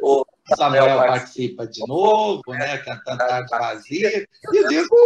O 0.00 0.24
Samuel 0.56 0.98
participa 0.98 1.66
de 1.66 1.86
novo, 1.86 2.42
né? 2.48 2.78
Cantando 2.78 3.18
Tarde 3.18 3.50
Vazia. 3.50 4.28
E 4.52 4.60
o 4.60 4.68
disco 4.68 4.96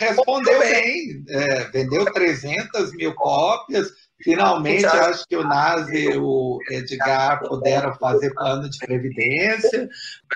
respondeu 0.00 0.58
bem, 0.58 1.24
é, 1.28 1.64
vendeu 1.70 2.04
300 2.12 2.92
mil 2.94 3.14
cópias. 3.14 3.92
Finalmente, 4.22 4.86
acho 4.86 5.26
que 5.28 5.36
o 5.36 5.44
Nazi 5.44 6.10
e 6.10 6.16
o 6.16 6.58
Edgar 6.70 7.40
puderam 7.46 7.94
fazer 7.94 8.32
plano 8.32 8.68
de 8.68 8.78
previdência. 8.78 9.88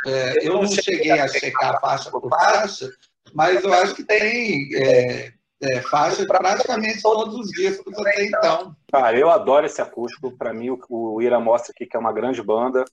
É, 0.06 0.46
eu 0.46 0.54
não 0.54 0.66
cheguei 0.66 1.12
a 1.12 1.26
checar 1.26 1.80
faixa 1.80 2.10
por 2.10 2.28
faixa, 2.28 2.90
mas 3.32 3.64
eu 3.64 3.72
acho 3.72 3.94
que 3.94 4.04
tem 4.04 4.68
é, 4.74 5.32
é, 5.62 5.80
faixa 5.82 6.26
praticamente 6.26 7.02
todos 7.02 7.34
os 7.34 7.50
discos 7.50 7.98
até 7.98 8.24
então. 8.26 8.76
Cara, 8.92 9.18
eu 9.18 9.30
adoro 9.30 9.66
esse 9.66 9.80
acústico. 9.80 10.36
Para 10.36 10.52
mim, 10.52 10.70
o, 10.70 10.78
o 10.88 11.22
Ira 11.22 11.40
mostra 11.40 11.72
aqui 11.72 11.86
que 11.86 11.96
é 11.96 12.00
uma 12.00 12.12
grande 12.12 12.42
banda. 12.42 12.84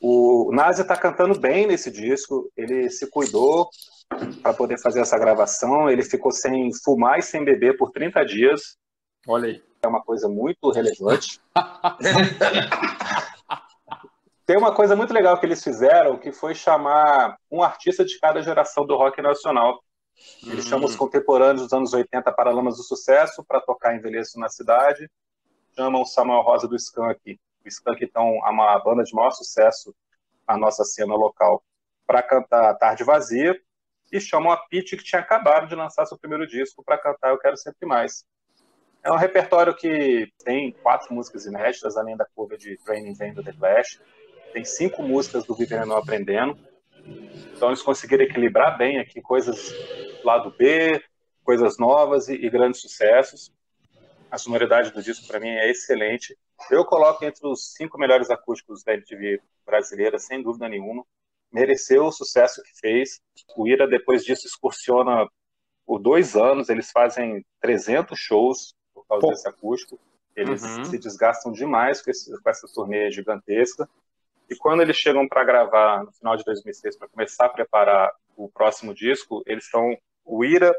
O 0.00 0.50
Nazi 0.52 0.82
está 0.82 0.96
cantando 0.96 1.38
bem 1.38 1.66
nesse 1.66 1.90
disco. 1.90 2.50
Ele 2.56 2.88
se 2.90 3.08
cuidou 3.10 3.68
para 4.42 4.54
poder 4.54 4.78
fazer 4.80 5.00
essa 5.00 5.18
gravação. 5.18 5.90
Ele 5.90 6.02
ficou 6.02 6.30
sem 6.30 6.70
fumar 6.84 7.18
e 7.18 7.22
sem 7.22 7.44
beber 7.44 7.76
por 7.76 7.90
30 7.90 8.24
dias. 8.24 8.76
Olha 9.26 9.48
aí. 9.48 9.62
É 9.82 9.88
uma 9.88 10.02
coisa 10.02 10.28
muito 10.28 10.70
relevante. 10.70 11.40
Tem 14.46 14.56
uma 14.56 14.72
coisa 14.72 14.94
muito 14.94 15.12
legal 15.12 15.38
que 15.40 15.46
eles 15.46 15.62
fizeram, 15.62 16.16
que 16.16 16.30
foi 16.30 16.54
chamar 16.54 17.36
um 17.50 17.62
artista 17.62 18.04
de 18.04 18.16
cada 18.20 18.40
geração 18.42 18.86
do 18.86 18.96
rock 18.96 19.20
nacional. 19.20 19.82
Eles 20.44 20.64
hum. 20.66 20.68
chamam 20.68 20.86
os 20.86 20.94
contemporâneos 20.94 21.62
dos 21.62 21.72
anos 21.72 21.92
80 21.92 22.30
Paralamas 22.32 22.76
do 22.76 22.84
Sucesso 22.84 23.44
para 23.44 23.60
tocar 23.60 23.96
Envelheço 23.96 24.38
na 24.38 24.48
Cidade. 24.48 25.10
Chamam 25.76 26.02
o 26.02 26.06
Samuel 26.06 26.42
Rosa 26.42 26.68
do 26.68 26.76
Skank. 26.76 27.38
O 27.64 27.68
Skank, 27.68 28.04
então, 28.04 28.24
é 28.46 28.50
uma 28.50 28.78
banda 28.78 29.02
de 29.02 29.12
maior 29.12 29.32
sucesso 29.32 29.92
na 30.46 30.56
nossa 30.56 30.84
cena 30.84 31.16
local, 31.16 31.62
para 32.06 32.22
cantar 32.22 32.74
Tarde 32.74 33.02
Vazia. 33.02 33.60
E 34.12 34.20
chamam 34.20 34.52
a 34.52 34.56
Pete, 34.56 34.96
que 34.96 35.02
tinha 35.02 35.20
acabado 35.20 35.66
de 35.66 35.74
lançar 35.74 36.06
seu 36.06 36.16
primeiro 36.16 36.46
disco, 36.46 36.84
para 36.84 36.96
cantar 36.96 37.30
Eu 37.30 37.38
Quero 37.38 37.56
Sempre 37.56 37.84
Mais. 37.86 38.24
É 39.06 39.12
um 39.12 39.16
repertório 39.16 39.74
que 39.74 40.30
tem 40.44 40.72
quatro 40.82 41.14
músicas 41.14 41.46
inéditas, 41.46 41.96
além 41.96 42.16
da 42.16 42.26
curva 42.34 42.58
de 42.58 42.76
Training 42.84 43.14
Vem 43.14 43.32
do 43.32 43.42
The 43.42 43.52
Clash 43.52 44.00
tem 44.56 44.64
cinco 44.64 45.02
músicas 45.02 45.44
do 45.44 45.54
Vivendo 45.54 45.84
Não 45.84 45.98
Aprendendo. 45.98 46.58
Então 47.54 47.68
eles 47.68 47.82
conseguiram 47.82 48.24
equilibrar 48.24 48.78
bem 48.78 48.98
aqui 48.98 49.20
coisas 49.20 49.70
lado 50.24 50.50
B, 50.56 50.98
coisas 51.44 51.76
novas 51.76 52.28
e, 52.28 52.34
e 52.34 52.48
grandes 52.48 52.80
sucessos. 52.80 53.52
A 54.30 54.38
sonoridade 54.38 54.92
do 54.92 55.02
disco 55.02 55.26
para 55.26 55.38
mim 55.38 55.50
é 55.50 55.70
excelente. 55.70 56.34
Eu 56.70 56.86
coloco 56.86 57.22
entre 57.22 57.46
os 57.46 57.74
cinco 57.74 57.98
melhores 57.98 58.30
acústicos 58.30 58.82
da 58.82 58.94
MTV 58.94 59.42
brasileira, 59.66 60.18
sem 60.18 60.42
dúvida 60.42 60.70
nenhuma. 60.70 61.04
Mereceu 61.52 62.06
o 62.06 62.12
sucesso 62.12 62.62
que 62.62 62.80
fez. 62.80 63.20
O 63.56 63.68
Ira 63.68 63.86
depois 63.86 64.24
disso 64.24 64.46
excursiona 64.46 65.28
por 65.84 65.98
dois 65.98 66.34
anos. 66.34 66.70
Eles 66.70 66.90
fazem 66.90 67.44
300 67.60 68.18
shows 68.18 68.74
causa 69.08 69.26
Pô. 69.26 69.30
desse 69.30 69.48
acústico. 69.48 69.98
Eles 70.34 70.62
uhum. 70.62 70.84
se 70.84 70.98
desgastam 70.98 71.50
demais 71.50 72.02
com, 72.02 72.10
esse, 72.10 72.30
com 72.42 72.50
essa 72.50 72.66
turnê 72.72 73.10
gigantesca. 73.10 73.88
E 74.50 74.54
quando 74.54 74.82
eles 74.82 74.96
chegam 74.96 75.26
para 75.26 75.44
gravar 75.44 76.04
no 76.04 76.12
final 76.12 76.36
de 76.36 76.44
2006 76.44 76.96
para 76.96 77.08
começar 77.08 77.46
a 77.46 77.48
preparar 77.50 78.12
o 78.36 78.48
próximo 78.48 78.94
disco, 78.94 79.42
eles 79.46 79.64
estão 79.64 79.96
o 80.24 80.44
Ira 80.44 80.74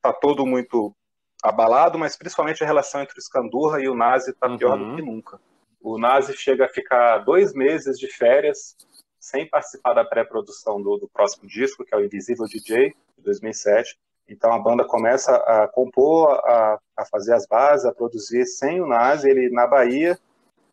tá 0.00 0.12
todo 0.12 0.44
muito 0.44 0.94
abalado, 1.42 1.98
mas 1.98 2.16
principalmente 2.16 2.62
a 2.62 2.66
relação 2.66 3.02
entre 3.02 3.18
o 3.18 3.22
Scandurra 3.22 3.80
e 3.80 3.88
o 3.88 3.94
Nazi 3.94 4.30
está 4.30 4.48
uhum. 4.48 4.58
pior 4.58 4.78
do 4.78 4.96
que 4.96 5.02
nunca. 5.02 5.40
O 5.80 5.98
Nazi 5.98 6.34
chega 6.34 6.66
a 6.66 6.68
ficar 6.68 7.18
dois 7.18 7.52
meses 7.52 7.98
de 7.98 8.06
férias 8.06 8.76
sem 9.18 9.48
participar 9.48 9.94
da 9.94 10.04
pré-produção 10.04 10.82
do, 10.82 10.96
do, 10.96 11.08
próximo 11.08 11.48
disco, 11.48 11.84
que 11.84 11.94
é 11.94 11.96
o 11.98 12.04
Invisível 12.04 12.46
DJ, 12.46 12.90
de 13.16 13.24
2007. 13.24 13.98
Então 14.28 14.52
a 14.52 14.58
banda 14.58 14.84
começa 14.84 15.34
a 15.34 15.68
compor, 15.68 16.30
a, 16.44 16.78
a 16.96 17.04
fazer 17.06 17.34
as 17.34 17.46
bases, 17.46 17.84
a 17.84 17.92
produzir 17.92 18.46
sem 18.46 18.80
o 18.80 18.86
Nazi, 18.86 19.28
ele 19.28 19.50
na 19.50 19.66
Bahia, 19.66 20.18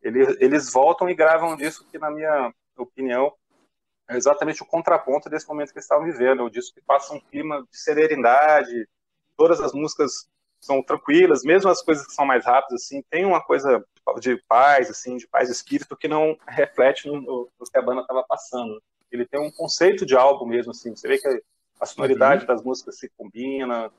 eles, 0.01 0.37
eles 0.39 0.71
voltam 0.71 1.09
e 1.09 1.15
gravam 1.15 1.55
disso 1.55 1.85
que, 1.91 1.97
na 1.97 2.09
minha 2.09 2.53
opinião, 2.77 3.33
é 4.09 4.15
exatamente 4.15 4.63
o 4.63 4.65
contraponto 4.65 5.29
desse 5.29 5.47
momento 5.47 5.71
que 5.71 5.77
eles 5.77 5.85
estavam 5.85 6.05
vivendo. 6.05 6.43
O 6.43 6.49
disco 6.49 6.75
que 6.75 6.81
passa 6.81 7.13
um 7.13 7.19
clima 7.19 7.61
de 7.69 7.77
serenidade, 7.77 8.87
todas 9.37 9.59
as 9.61 9.73
músicas 9.73 10.27
são 10.59 10.83
tranquilas, 10.83 11.43
mesmo 11.43 11.69
as 11.69 11.81
coisas 11.81 12.05
que 12.05 12.13
são 12.13 12.25
mais 12.25 12.45
rápidas, 12.45 12.83
assim, 12.83 13.01
tem 13.09 13.25
uma 13.25 13.41
coisa 13.41 13.83
de 14.19 14.41
paz, 14.47 14.89
assim, 14.89 15.15
de 15.17 15.27
paz 15.27 15.47
de 15.47 15.53
espírito 15.53 15.95
que 15.95 16.07
não 16.07 16.37
reflete 16.47 17.07
no, 17.07 17.21
no 17.21 17.49
que 17.71 17.77
a 17.77 17.81
banda 17.81 18.01
estava 18.01 18.23
passando. 18.27 18.81
Ele 19.11 19.25
tem 19.25 19.39
um 19.39 19.51
conceito 19.51 20.05
de 20.05 20.15
álbum 20.15 20.45
mesmo, 20.45 20.71
assim, 20.71 20.95
você 20.95 21.07
vê 21.07 21.17
que 21.17 21.43
a 21.79 21.85
sonoridade 21.85 22.41
uhum. 22.41 22.47
das 22.47 22.63
músicas 22.63 22.97
se 22.97 23.09
combina, 23.17 23.91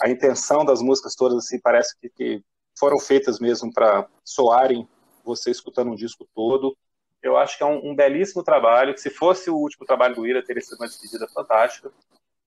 a 0.00 0.08
intenção 0.08 0.64
das 0.64 0.80
músicas 0.80 1.14
todas, 1.14 1.38
assim, 1.44 1.60
parece 1.60 1.98
que, 1.98 2.08
que 2.08 2.42
foram 2.78 2.98
feitas 2.98 3.38
mesmo 3.38 3.72
para 3.72 4.08
soarem 4.24 4.88
você 5.24 5.50
escutando 5.50 5.90
um 5.90 5.94
disco 5.94 6.26
todo. 6.34 6.76
Eu 7.22 7.36
acho 7.36 7.56
que 7.58 7.64
é 7.64 7.66
um, 7.66 7.90
um, 7.90 7.94
belíssimo 7.94 8.42
trabalho, 8.42 8.94
que 8.94 9.00
se 9.00 9.10
fosse 9.10 9.50
o 9.50 9.56
último 9.56 9.84
trabalho 9.84 10.14
do 10.14 10.26
Ira, 10.26 10.44
teria 10.44 10.62
sido 10.62 10.76
uma 10.76 10.86
despedida 10.86 11.26
fantástica, 11.28 11.90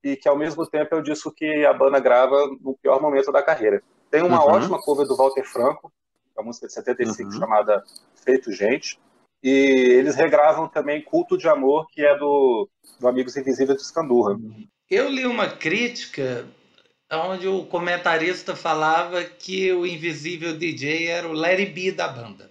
e 0.04 0.16
que 0.16 0.30
ao 0.30 0.38
mesmo 0.38 0.66
tempo 0.66 0.96
é 0.96 0.98
o 0.98 1.04
disco 1.04 1.32
que 1.32 1.66
a 1.66 1.74
banda 1.74 2.00
grava 2.00 2.36
no 2.62 2.78
pior 2.78 3.02
momento 3.02 3.32
da 3.32 3.44
carreira. 3.44 3.84
Tem 4.10 4.24
uma 4.24 4.44
uhum. 4.44 4.52
ótima 4.52 4.82
cover 4.82 5.06
do 5.06 5.16
Walter 5.16 5.44
Franco, 5.44 5.92
uma 6.36 6.46
música 6.46 6.68
de 6.68 6.74
75 6.74 7.30
uhum. 7.30 7.40
chamada 7.40 7.84
Feito 8.24 8.52
Gente, 8.52 9.00
e 9.44 9.50
eles 9.50 10.16
regravam 10.16 10.68
também 10.68 11.02
Culto 11.02 11.38
de 11.38 11.48
Amor, 11.48 11.88
que 11.92 12.02
é 12.02 12.18
do, 12.18 12.68
do 13.00 13.08
Amigos 13.08 13.36
Invisíveis 13.38 13.78
de 13.78 13.84
Escandurra. 13.84 14.38
Eu 14.90 15.10
li 15.10 15.26
uma 15.26 15.48
crítica 15.48 16.46
onde 17.12 17.48
o 17.48 17.66
comentarista 17.66 18.56
falava 18.56 19.24
que 19.24 19.72
o 19.72 19.86
Invisível 19.86 20.58
DJ 20.58 21.08
era 21.08 21.28
o 21.28 21.34
Larry 21.34 21.68
B 21.68 21.92
da 21.92 22.08
banda. 22.08 22.50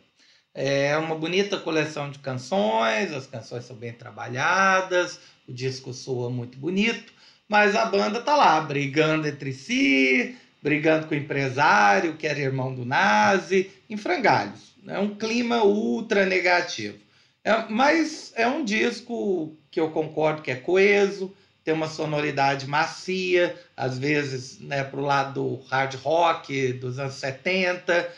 É 0.55 0.97
uma 0.97 1.15
bonita 1.15 1.57
coleção 1.57 2.11
de 2.11 2.19
canções, 2.19 3.13
as 3.13 3.27
canções 3.27 3.65
são 3.65 3.77
bem 3.77 3.93
trabalhadas, 3.93 5.21
o 5.47 5.53
disco 5.53 5.93
soa 5.93 6.29
muito 6.31 6.59
bonito, 6.59 7.13
mas 7.49 7.77
a 7.77 7.85
banda 7.85 8.21
tá 8.21 8.35
lá 8.35 8.61
brigando 8.61 9.29
entre 9.29 9.53
si, 9.53 10.37
brigando 10.61 11.07
com 11.07 11.15
o 11.15 11.19
empresário, 11.19 12.17
que 12.17 12.27
era 12.27 12.41
irmão 12.41 12.75
do 12.75 12.85
Nazi, 12.85 13.71
em 13.89 13.97
frangalhos. 13.97 14.75
É 14.89 14.99
um 14.99 15.15
clima 15.15 15.63
ultra 15.63 16.27
negativo. 16.27 16.99
É, 17.45 17.65
mas 17.69 18.33
é 18.35 18.47
um 18.47 18.65
disco 18.65 19.57
que 19.71 19.81
eu 19.81 19.91
concordo 19.91 20.43
que 20.43 20.51
é 20.51 20.57
coeso, 20.57 21.35
tem 21.63 21.75
uma 21.75 21.89
sonoridade 21.89 22.67
macia, 22.67 23.57
às 23.77 23.99
vezes 23.99 24.59
né, 24.61 24.83
para 24.83 24.99
o 24.99 25.05
lado 25.05 25.35
do 25.35 25.63
hard 25.69 25.95
rock 25.97 26.73
dos 26.73 26.99
anos 26.99 27.15
70 27.15 28.11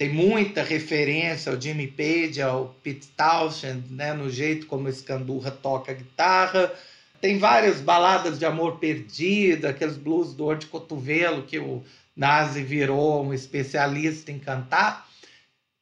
tem 0.00 0.08
muita 0.08 0.62
referência 0.62 1.52
ao 1.52 1.60
Jimmy 1.60 1.86
Page, 1.86 2.40
ao 2.40 2.74
Pete 2.82 3.08
Townshend, 3.08 3.84
né, 3.90 4.14
no 4.14 4.30
jeito 4.30 4.64
como 4.64 4.88
o 4.88 4.90
Scandurra 4.90 5.50
toca 5.50 5.92
guitarra. 5.92 6.72
Tem 7.20 7.36
várias 7.36 7.82
baladas 7.82 8.38
de 8.38 8.46
amor 8.46 8.78
perdido, 8.78 9.66
aqueles 9.66 9.98
blues 9.98 10.32
dor 10.32 10.56
de 10.56 10.64
cotovelo 10.64 11.42
que 11.42 11.58
o 11.58 11.84
Nazi 12.16 12.62
virou 12.62 13.22
um 13.22 13.34
especialista 13.34 14.32
em 14.32 14.38
cantar. 14.38 15.06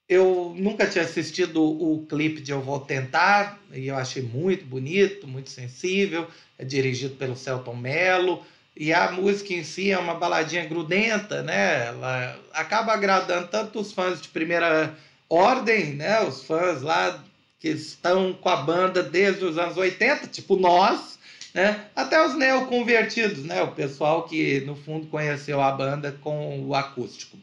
Eu 0.09 0.55
nunca 0.57 0.87
tinha 0.87 1.05
assistido 1.05 1.63
o 1.63 2.07
clipe 2.09 2.41
de 2.41 2.51
Eu 2.51 2.63
Vou 2.63 2.81
Tentar, 2.81 3.61
e 3.73 3.89
eu 3.89 3.97
achei 3.97 4.23
muito 4.23 4.65
bonito, 4.65 5.29
muito 5.29 5.51
sensível. 5.51 6.27
É 6.59 6.65
dirigido 6.65 7.15
pelo 7.17 7.37
Celton 7.37 7.77
Mello 7.77 8.43
e 8.75 8.93
a 8.93 9.11
música 9.11 9.53
em 9.53 9.65
si 9.65 9.91
é 9.91 9.99
uma 9.99 10.15
baladinha 10.15 10.65
grudenta, 10.65 11.43
né? 11.43 11.89
Ela 11.89 12.39
acaba 12.53 12.93
agradando 12.93 13.49
tanto 13.49 13.81
os 13.81 13.93
fãs 13.93 14.21
de 14.21 14.29
primeira 14.29 14.97
ordem, 15.29 15.95
né? 15.95 16.23
Os 16.23 16.45
fãs 16.45 16.81
lá 16.81 17.23
que 17.61 17.69
estão 17.69 18.33
com 18.33 18.49
a 18.49 18.57
banda 18.57 19.03
desde 19.03 19.45
os 19.45 19.59
anos 19.59 19.77
80, 19.77 20.29
tipo 20.29 20.57
nós, 20.57 21.19
né? 21.53 21.87
Até 21.95 22.25
os 22.25 22.35
neoconvertidos, 22.35 23.45
né? 23.45 23.63
O 23.63 23.73
pessoal 23.73 24.23
que 24.23 24.61
no 24.61 24.75
fundo 24.75 25.09
conheceu 25.09 25.61
a 25.61 25.71
banda 25.73 26.17
com 26.23 26.65
o 26.65 26.75
acústico. 26.75 27.37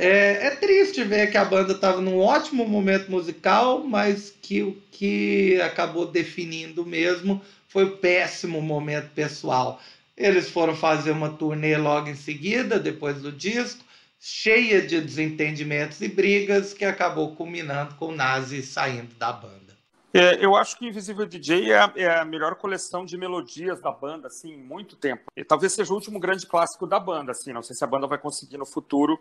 É, 0.00 0.46
é 0.46 0.50
triste 0.50 1.02
ver 1.02 1.28
que 1.28 1.36
a 1.36 1.44
banda 1.44 1.72
estava 1.72 2.00
num 2.00 2.20
ótimo 2.20 2.64
momento 2.64 3.10
musical, 3.10 3.82
mas 3.82 4.32
que 4.40 4.62
o 4.62 4.80
que 4.92 5.60
acabou 5.60 6.06
definindo 6.06 6.86
mesmo 6.86 7.42
foi 7.66 7.82
o 7.82 7.96
péssimo 7.96 8.62
momento 8.62 9.10
pessoal. 9.10 9.80
Eles 10.16 10.48
foram 10.48 10.76
fazer 10.76 11.10
uma 11.10 11.30
turnê 11.30 11.76
logo 11.76 12.08
em 12.08 12.14
seguida, 12.14 12.78
depois 12.78 13.20
do 13.20 13.32
disco, 13.32 13.84
cheia 14.20 14.80
de 14.80 15.00
desentendimentos 15.00 16.00
e 16.00 16.06
brigas, 16.06 16.72
que 16.72 16.84
acabou 16.84 17.34
culminando 17.34 17.96
com 17.96 18.06
o 18.06 18.14
Nazi 18.14 18.62
saindo 18.62 19.16
da 19.16 19.32
banda. 19.32 19.76
É, 20.14 20.42
eu 20.42 20.54
acho 20.54 20.78
que 20.78 20.86
Invisível 20.86 21.26
DJ 21.26 21.72
é 21.72 21.78
a, 21.78 21.92
é 21.96 22.18
a, 22.20 22.24
melhor 22.24 22.54
coleção 22.54 23.04
de 23.04 23.18
melodias 23.18 23.80
da 23.80 23.90
banda, 23.90 24.28
assim, 24.28 24.56
muito 24.56 24.94
tempo. 24.94 25.24
E 25.36 25.42
talvez 25.42 25.72
seja 25.72 25.92
o 25.92 25.96
último 25.96 26.20
grande 26.20 26.46
clássico 26.46 26.86
da 26.86 27.00
banda, 27.00 27.32
assim. 27.32 27.52
Não 27.52 27.62
sei 27.62 27.74
se 27.74 27.82
a 27.82 27.86
banda 27.86 28.06
vai 28.06 28.16
conseguir 28.16 28.58
no 28.58 28.64
futuro 28.64 29.18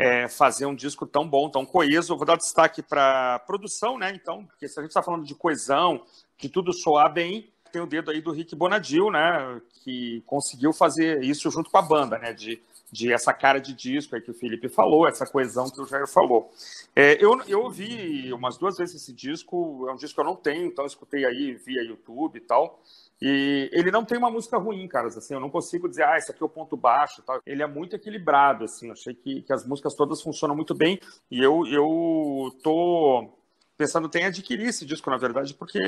é, 0.00 0.26
fazer 0.26 0.64
um 0.64 0.74
disco 0.74 1.06
tão 1.06 1.28
bom, 1.28 1.50
tão 1.50 1.66
coeso. 1.66 2.14
Eu 2.14 2.16
vou 2.16 2.24
dar 2.26 2.36
destaque 2.36 2.82
para 2.82 3.38
produção, 3.40 3.98
né? 3.98 4.10
Então, 4.14 4.46
porque 4.46 4.66
se 4.66 4.78
a 4.78 4.82
gente 4.82 4.92
está 4.92 5.02
falando 5.02 5.26
de 5.26 5.34
coesão, 5.34 6.02
de 6.38 6.48
tudo 6.48 6.72
soar 6.72 7.12
bem, 7.12 7.52
tem 7.70 7.82
o 7.82 7.86
dedo 7.86 8.10
aí 8.10 8.22
do 8.22 8.32
Rick 8.32 8.56
Bonadil, 8.56 9.10
né? 9.10 9.60
Que 9.84 10.22
conseguiu 10.24 10.72
fazer 10.72 11.22
isso 11.22 11.50
junto 11.50 11.70
com 11.70 11.76
a 11.76 11.82
banda, 11.82 12.18
né? 12.18 12.32
De 12.32 12.62
de 12.90 13.12
essa 13.12 13.32
cara 13.32 13.60
de 13.60 13.72
disco 13.72 14.14
aí 14.14 14.20
que 14.20 14.30
o 14.30 14.34
Felipe 14.34 14.68
falou, 14.68 15.06
essa 15.06 15.26
coesão 15.26 15.70
que 15.70 15.80
o 15.80 15.86
Jair 15.86 16.08
falou. 16.08 16.50
É, 16.94 17.22
eu, 17.22 17.40
eu 17.46 17.62
ouvi 17.62 18.32
umas 18.32 18.56
duas 18.58 18.78
vezes 18.78 18.96
esse 18.96 19.12
disco, 19.12 19.86
é 19.88 19.92
um 19.92 19.96
disco 19.96 20.14
que 20.14 20.20
eu 20.20 20.24
não 20.24 20.36
tenho, 20.36 20.66
então 20.66 20.84
escutei 20.84 21.24
aí 21.24 21.54
via 21.54 21.82
YouTube 21.82 22.36
e 22.36 22.40
tal. 22.40 22.82
E 23.22 23.68
ele 23.72 23.90
não 23.90 24.04
tem 24.04 24.16
uma 24.16 24.30
música 24.30 24.56
ruim, 24.56 24.88
caras, 24.88 25.16
assim, 25.16 25.34
eu 25.34 25.40
não 25.40 25.50
consigo 25.50 25.88
dizer, 25.88 26.04
ah, 26.04 26.16
esse 26.16 26.30
aqui 26.30 26.42
é 26.42 26.46
o 26.46 26.48
ponto 26.48 26.76
baixo 26.76 27.22
tal. 27.22 27.40
Ele 27.44 27.62
é 27.62 27.66
muito 27.66 27.94
equilibrado, 27.94 28.64
assim, 28.64 28.86
eu 28.86 28.92
achei 28.92 29.14
que, 29.14 29.42
que 29.42 29.52
as 29.52 29.66
músicas 29.66 29.94
todas 29.94 30.22
funcionam 30.22 30.56
muito 30.56 30.74
bem 30.74 30.98
e 31.30 31.38
eu, 31.38 31.66
eu 31.66 32.56
tô 32.62 33.30
pensando 33.76 34.10
em 34.14 34.24
adquirir 34.24 34.68
esse 34.68 34.84
disco, 34.84 35.10
na 35.10 35.16
verdade, 35.16 35.54
porque 35.54 35.78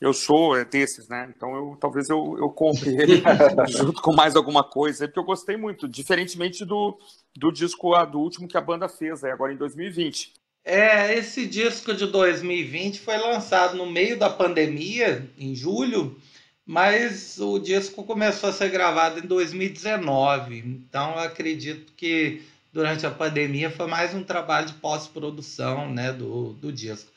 eu 0.00 0.14
sou 0.14 0.56
é, 0.56 0.64
desses, 0.64 1.08
né? 1.08 1.30
Então 1.36 1.54
eu 1.54 1.76
talvez 1.78 2.08
eu, 2.08 2.36
eu 2.38 2.48
compre 2.48 2.90
ele 2.90 3.22
junto 3.68 4.00
com 4.00 4.14
mais 4.14 4.34
alguma 4.34 4.64
coisa, 4.64 5.06
porque 5.06 5.20
eu 5.20 5.24
gostei 5.24 5.56
muito, 5.56 5.86
diferentemente 5.86 6.64
do, 6.64 6.98
do 7.36 7.52
disco 7.52 7.94
do 8.06 8.18
último 8.18 8.48
que 8.48 8.56
a 8.56 8.62
banda 8.62 8.88
fez, 8.88 9.22
aí, 9.22 9.30
agora 9.30 9.52
em 9.52 9.56
2020. 9.56 10.32
É, 10.64 11.14
esse 11.16 11.46
disco 11.46 11.94
de 11.94 12.06
2020 12.06 13.00
foi 13.00 13.18
lançado 13.18 13.76
no 13.76 13.86
meio 13.86 14.18
da 14.18 14.30
pandemia, 14.30 15.28
em 15.38 15.54
julho, 15.54 16.16
mas 16.64 17.38
o 17.38 17.58
disco 17.58 18.04
começou 18.04 18.50
a 18.50 18.52
ser 18.52 18.70
gravado 18.70 19.18
em 19.18 19.26
2019. 19.26 20.58
Então 20.58 21.12
eu 21.12 21.18
acredito 21.20 21.92
que 21.94 22.42
durante 22.72 23.04
a 23.04 23.10
pandemia 23.10 23.70
foi 23.70 23.86
mais 23.86 24.14
um 24.14 24.22
trabalho 24.22 24.68
de 24.68 24.74
pós-produção 24.74 25.90
né, 25.92 26.12
do, 26.12 26.52
do 26.54 26.72
disco 26.72 27.10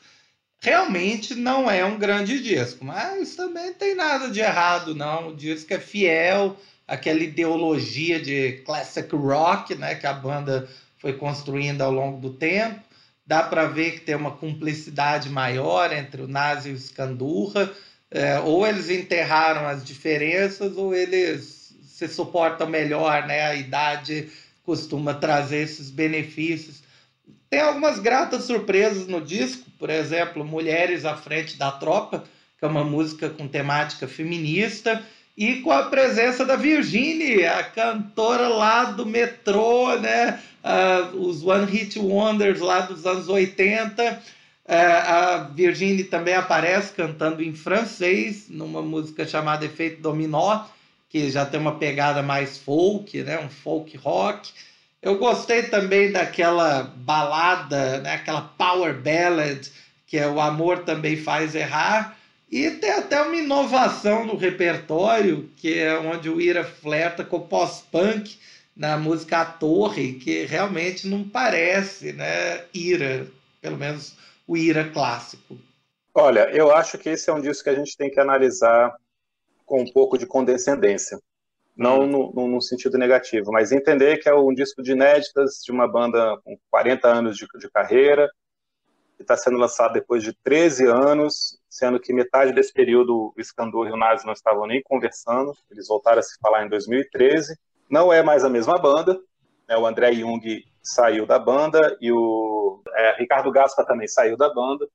realmente 0.64 1.34
não 1.34 1.70
é 1.70 1.84
um 1.84 1.98
grande 1.98 2.42
disco, 2.42 2.86
mas 2.86 3.36
também 3.36 3.74
tem 3.74 3.94
nada 3.94 4.30
de 4.30 4.40
errado, 4.40 4.94
não. 4.94 5.28
O 5.28 5.36
disco 5.36 5.74
é 5.74 5.78
fiel 5.78 6.56
àquela 6.88 7.20
ideologia 7.20 8.18
de 8.18 8.62
classic 8.64 9.14
rock, 9.14 9.74
né, 9.74 9.94
que 9.94 10.06
a 10.06 10.14
banda 10.14 10.66
foi 10.96 11.12
construindo 11.12 11.82
ao 11.82 11.92
longo 11.92 12.18
do 12.18 12.32
tempo. 12.32 12.80
Dá 13.26 13.42
para 13.42 13.66
ver 13.66 13.92
que 13.92 14.00
tem 14.00 14.14
uma 14.14 14.30
cumplicidade 14.30 15.28
maior 15.28 15.92
entre 15.92 16.22
o 16.22 16.28
Nazi 16.28 16.70
e 16.70 16.72
o 16.72 16.78
Scandurra. 16.78 17.70
É, 18.10 18.38
ou 18.38 18.66
eles 18.66 18.88
enterraram 18.88 19.66
as 19.66 19.84
diferenças, 19.84 20.76
ou 20.78 20.94
eles 20.94 21.74
se 21.82 22.08
suportam 22.08 22.66
melhor, 22.66 23.26
né? 23.26 23.42
A 23.42 23.54
idade 23.54 24.30
costuma 24.62 25.12
trazer 25.12 25.58
esses 25.58 25.90
benefícios 25.90 26.84
tem 27.54 27.60
algumas 27.60 28.00
gratas 28.00 28.42
surpresas 28.46 29.06
no 29.06 29.20
disco, 29.20 29.63
por 29.78 29.90
exemplo, 29.90 30.44
Mulheres 30.44 31.04
à 31.04 31.16
Frente 31.16 31.56
da 31.56 31.70
Tropa, 31.70 32.24
que 32.58 32.64
é 32.64 32.68
uma 32.68 32.84
música 32.84 33.28
com 33.28 33.48
temática 33.48 34.06
feminista, 34.08 35.02
e 35.36 35.56
com 35.56 35.72
a 35.72 35.84
presença 35.84 36.44
da 36.44 36.54
Virginie, 36.54 37.44
a 37.44 37.64
cantora 37.64 38.48
lá 38.48 38.84
do 38.84 39.04
metrô, 39.04 39.96
né? 39.98 40.40
Uh, 40.62 41.18
os 41.18 41.44
One 41.44 41.70
Hit 41.70 41.98
Wonders 41.98 42.60
lá 42.60 42.80
dos 42.80 43.04
anos 43.04 43.28
80. 43.28 44.12
Uh, 44.12 44.20
a 44.66 45.50
Virginie 45.52 46.04
também 46.04 46.34
aparece 46.34 46.92
cantando 46.92 47.42
em 47.42 47.52
francês, 47.52 48.46
numa 48.48 48.80
música 48.80 49.26
chamada 49.26 49.64
Efeito 49.66 50.00
Dominó, 50.00 50.64
que 51.10 51.28
já 51.30 51.44
tem 51.44 51.58
uma 51.58 51.78
pegada 51.78 52.22
mais 52.22 52.56
folk, 52.56 53.20
né? 53.22 53.38
um 53.38 53.48
folk 53.48 53.96
rock. 53.96 54.52
Eu 55.04 55.18
gostei 55.18 55.64
também 55.64 56.10
daquela 56.10 56.84
balada, 56.96 58.00
né, 58.00 58.14
aquela 58.14 58.40
power 58.40 58.94
ballad, 58.94 59.68
que 60.06 60.16
é 60.16 60.26
O 60.26 60.40
Amor 60.40 60.78
Também 60.78 61.14
Faz 61.14 61.54
Errar. 61.54 62.16
E 62.50 62.70
tem 62.70 62.90
até 62.90 63.20
uma 63.20 63.36
inovação 63.36 64.24
no 64.24 64.34
repertório, 64.34 65.50
que 65.58 65.78
é 65.78 65.98
onde 65.98 66.30
o 66.30 66.40
Ira 66.40 66.64
flerta 66.64 67.22
com 67.22 67.36
o 67.36 67.46
pós-punk 67.46 68.38
na 68.74 68.96
música 68.96 69.42
A 69.42 69.44
Torre, 69.44 70.14
que 70.14 70.46
realmente 70.46 71.06
não 71.06 71.28
parece 71.28 72.14
né, 72.14 72.64
Ira, 72.72 73.26
pelo 73.60 73.76
menos 73.76 74.16
o 74.46 74.56
Ira 74.56 74.88
clássico. 74.88 75.58
Olha, 76.14 76.48
eu 76.50 76.74
acho 76.74 76.96
que 76.96 77.10
esse 77.10 77.28
é 77.28 77.32
um 77.34 77.42
disco 77.42 77.64
que 77.64 77.70
a 77.70 77.74
gente 77.74 77.94
tem 77.94 78.10
que 78.10 78.20
analisar 78.20 78.94
com 79.66 79.82
um 79.82 79.92
pouco 79.92 80.16
de 80.16 80.24
condescendência 80.24 81.18
não 81.76 82.06
no, 82.06 82.32
no, 82.32 82.60
sentido 82.60 82.96
negativo, 82.96 83.50
mas 83.50 83.72
entender 83.72 84.18
que 84.18 84.28
é 84.28 84.34
um 84.34 84.54
disco 84.54 84.82
de 84.82 84.92
inéditas 84.92 85.60
de 85.64 85.72
uma 85.72 85.88
banda 85.88 86.38
com 86.44 86.56
40 86.70 87.08
anos 87.08 87.36
de, 87.36 87.46
de 87.58 87.70
carreira, 87.70 88.30
que 89.16 89.22
está 89.22 89.36
sendo 89.36 89.58
lançado 89.58 89.92
depois 89.92 90.22
de 90.22 90.32
13 90.42 90.86
anos, 90.86 91.58
sendo 91.68 91.98
que 91.98 92.12
metade 92.12 92.52
desse 92.52 92.72
período 92.72 93.32
o 93.36 93.42
Scandor 93.42 93.88
e 93.88 93.92
o 93.92 93.96
Nazi 93.96 94.24
não 94.24 94.32
estavam 94.32 94.66
nem 94.66 94.82
conversando, 94.82 95.52
eles 95.70 95.88
voltaram 95.88 96.20
a 96.20 96.22
se 96.22 96.38
falar 96.40 96.64
em 96.64 96.68
2013. 96.68 97.56
Não 97.90 98.12
é 98.12 98.22
mais 98.22 98.44
a 98.44 98.48
mesma 98.48 98.78
banda, 98.78 99.20
né, 99.68 99.76
o 99.76 99.86
André 99.86 100.12
Jung 100.12 100.64
saiu 100.82 101.26
da 101.26 101.38
banda 101.38 101.96
e 102.00 102.12
o 102.12 102.82
é, 102.94 103.16
Ricardo 103.18 103.50
Gaspa 103.50 103.84
também 103.84 104.06
saiu 104.06 104.36
da 104.36 104.52
banda. 104.52 104.86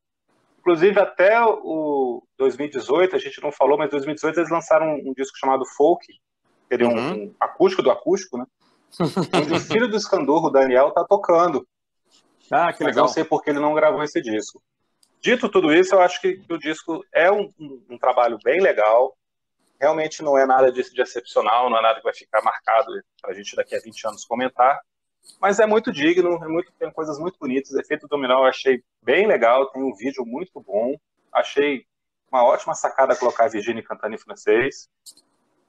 Inclusive, 0.60 1.00
até 1.00 1.42
o 1.42 2.22
2018, 2.38 3.16
a 3.16 3.20
gente 3.20 3.42
não 3.42 3.52
falou, 3.52 3.78
mas 3.78 3.88
em 3.88 3.92
2018 3.92 4.40
eles 4.40 4.52
lançaram 4.52 4.96
um 4.96 5.14
disco 5.14 5.38
chamado 5.38 5.66
Folk, 5.66 6.06
Seria 6.70 6.88
uhum. 6.88 6.96
um, 6.96 7.24
um, 7.24 7.36
acústico 7.40 7.82
do 7.82 7.90
acústico, 7.90 8.38
né? 8.38 8.46
Onde 9.34 9.54
o 9.54 9.60
filho 9.60 9.88
do 9.88 9.98
Escandurro, 9.98 10.48
o 10.48 10.52
Daniel, 10.52 10.92
tá 10.92 11.04
tocando. 11.04 11.68
Ah, 12.52 12.72
que 12.72 12.84
legal. 12.84 12.84
Mas 12.84 12.96
não 12.96 13.08
sei 13.08 13.24
porque 13.24 13.50
ele 13.50 13.60
não 13.60 13.74
gravou 13.74 14.04
esse 14.04 14.22
disco. 14.22 14.62
Dito 15.22 15.50
tudo 15.50 15.74
isso, 15.74 15.96
eu 15.96 16.02
acho 16.02 16.22
que 16.22 16.42
o 16.50 16.58
disco 16.58 17.04
é 17.14 17.32
um, 17.32 17.52
um, 17.60 17.84
um 17.92 17.98
trabalho 17.98 18.38
bem 18.44 18.62
legal. 18.62 19.18
Realmente 19.80 20.22
não 20.24 20.38
é 20.38 20.46
nada 20.46 20.72
disso 20.72 20.94
de 20.94 21.02
excepcional, 21.02 21.70
não 21.70 21.78
é 21.78 21.82
nada 21.82 21.98
que 21.98 22.04
vai 22.04 22.14
ficar 22.14 22.42
marcado 22.42 22.92
para 23.22 23.32
a 23.32 23.34
gente 23.34 23.56
daqui 23.56 23.76
a 23.76 23.80
20 23.80 24.08
anos 24.08 24.26
comentar. 24.26 24.80
Mas 25.42 25.60
é 25.60 25.66
muito 25.66 25.92
digno, 25.92 26.36
é 26.44 26.48
muito, 26.48 26.72
tem 26.78 26.92
coisas 26.92 27.20
muito 27.20 27.38
bonitas. 27.40 27.74
Efeito 27.74 28.08
Dominó 28.08 28.40
eu 28.40 28.46
achei 28.46 28.82
bem 29.04 29.28
legal, 29.28 29.70
tem 29.72 29.84
um 29.84 29.96
vídeo 29.96 30.26
muito 30.26 30.62
bom. 30.62 30.96
Achei 31.34 31.86
uma 32.32 32.44
ótima 32.44 32.74
sacada 32.74 33.16
colocar 33.16 33.46
a 33.46 33.50
Virginia 33.50 33.84
cantando 33.84 34.16
em 34.16 34.20
francês. 34.20 34.90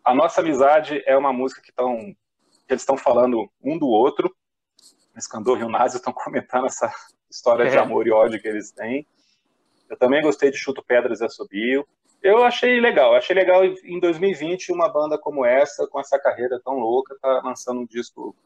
A 0.05 0.15
nossa 0.15 0.41
amizade 0.41 1.03
é 1.07 1.17
uma 1.17 1.33
música 1.33 1.61
que, 1.61 1.73
tão, 1.73 1.97
que 1.97 2.73
eles 2.73 2.83
estão 2.83 2.97
falando 2.97 3.51
um 3.63 3.79
do 3.79 3.87
outro. 3.87 4.35
Escandor 5.17 5.59
e 5.61 5.65
o 5.65 5.69
Nazi 5.69 5.97
estão 5.97 6.13
comentando 6.13 6.67
essa 6.67 6.93
história 7.31 7.65
é. 7.65 7.71
de 7.71 7.79
amor 7.79 8.07
e 8.07 8.11
ódio 8.11 8.41
que 8.41 8.49
eles 8.49 8.71
têm. 8.73 9.07
Eu 9.89 9.97
também 9.97 10.23
gostei 10.23 10.51
de 10.51 10.57
Chuto 10.57 10.83
Pedras 10.83 11.21
e 11.21 11.25
Assobio. 11.25 11.87
Eu 12.23 12.45
achei 12.45 12.81
legal, 12.81 13.15
achei 13.15 13.35
legal 13.35 13.65
em 13.65 13.99
2020 13.99 14.73
uma 14.73 14.89
banda 14.89 15.19
como 15.19 15.45
essa, 15.45 15.87
com 15.87 15.99
essa 15.99 16.19
carreira 16.19 16.61
tão 16.63 16.75
louca, 16.75 17.17
tá 17.21 17.41
lançando 17.43 17.81
um 17.81 17.87
disco 17.87 18.37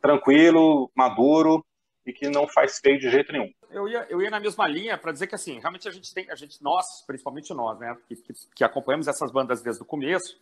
tranquilo, 0.00 0.90
maduro 0.94 1.64
e 2.06 2.12
que 2.12 2.28
não 2.28 2.46
faz 2.46 2.78
feio 2.78 2.98
de 2.98 3.10
jeito 3.10 3.32
nenhum. 3.32 3.52
Eu 3.70 3.88
ia, 3.88 4.06
eu 4.08 4.22
ia 4.22 4.30
na 4.30 4.40
mesma 4.40 4.66
linha 4.66 4.96
para 4.96 5.12
dizer 5.12 5.26
que 5.26 5.34
assim, 5.34 5.58
realmente 5.58 5.86
a 5.88 5.90
gente 5.90 6.14
tem, 6.14 6.30
a 6.30 6.34
gente, 6.34 6.62
nós, 6.62 7.04
principalmente 7.06 7.52
nós, 7.52 7.78
né, 7.78 7.96
que, 8.06 8.16
que, 8.16 8.32
que 8.54 8.64
acompanhamos 8.64 9.08
essas 9.08 9.30
bandas 9.30 9.60
desde 9.60 9.82
o 9.82 9.84
começo, 9.86 10.38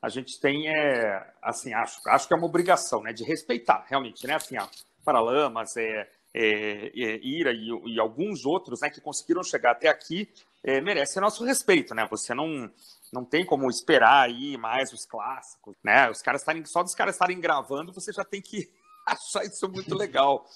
a 0.00 0.08
gente 0.08 0.40
tem, 0.40 0.68
é, 0.68 1.26
assim, 1.42 1.72
acho, 1.74 2.00
acho 2.06 2.28
que 2.28 2.34
é 2.34 2.36
uma 2.36 2.46
obrigação, 2.46 3.02
né, 3.02 3.12
de 3.12 3.24
respeitar, 3.24 3.84
realmente, 3.88 4.26
né, 4.26 4.34
assim, 4.34 4.56
a 4.56 4.68
Paralamas, 5.04 5.76
é, 5.76 6.08
é, 6.34 6.92
é, 6.94 7.18
Ira 7.22 7.52
e, 7.52 7.68
e, 7.86 7.98
alguns 7.98 8.44
outros, 8.44 8.80
né, 8.80 8.90
que 8.90 9.00
conseguiram 9.00 9.42
chegar 9.42 9.72
até 9.72 9.88
aqui, 9.88 10.28
é, 10.62 10.80
merecem 10.80 11.20
nosso 11.20 11.44
respeito, 11.44 11.94
né, 11.94 12.06
você 12.08 12.32
não, 12.32 12.70
não 13.12 13.24
tem 13.24 13.44
como 13.44 13.68
esperar 13.68 14.26
aí 14.26 14.56
mais 14.56 14.92
os 14.92 15.04
clássicos, 15.04 15.74
né, 15.82 16.08
os 16.10 16.22
caras 16.22 16.42
estarem, 16.42 16.64
só 16.64 16.82
dos 16.82 16.94
caras 16.94 17.16
estarem 17.16 17.40
gravando, 17.40 17.92
você 17.92 18.12
já 18.12 18.24
tem 18.24 18.40
que 18.40 18.70
achar 19.04 19.44
isso 19.44 19.68
muito 19.68 19.94
legal. 19.94 20.46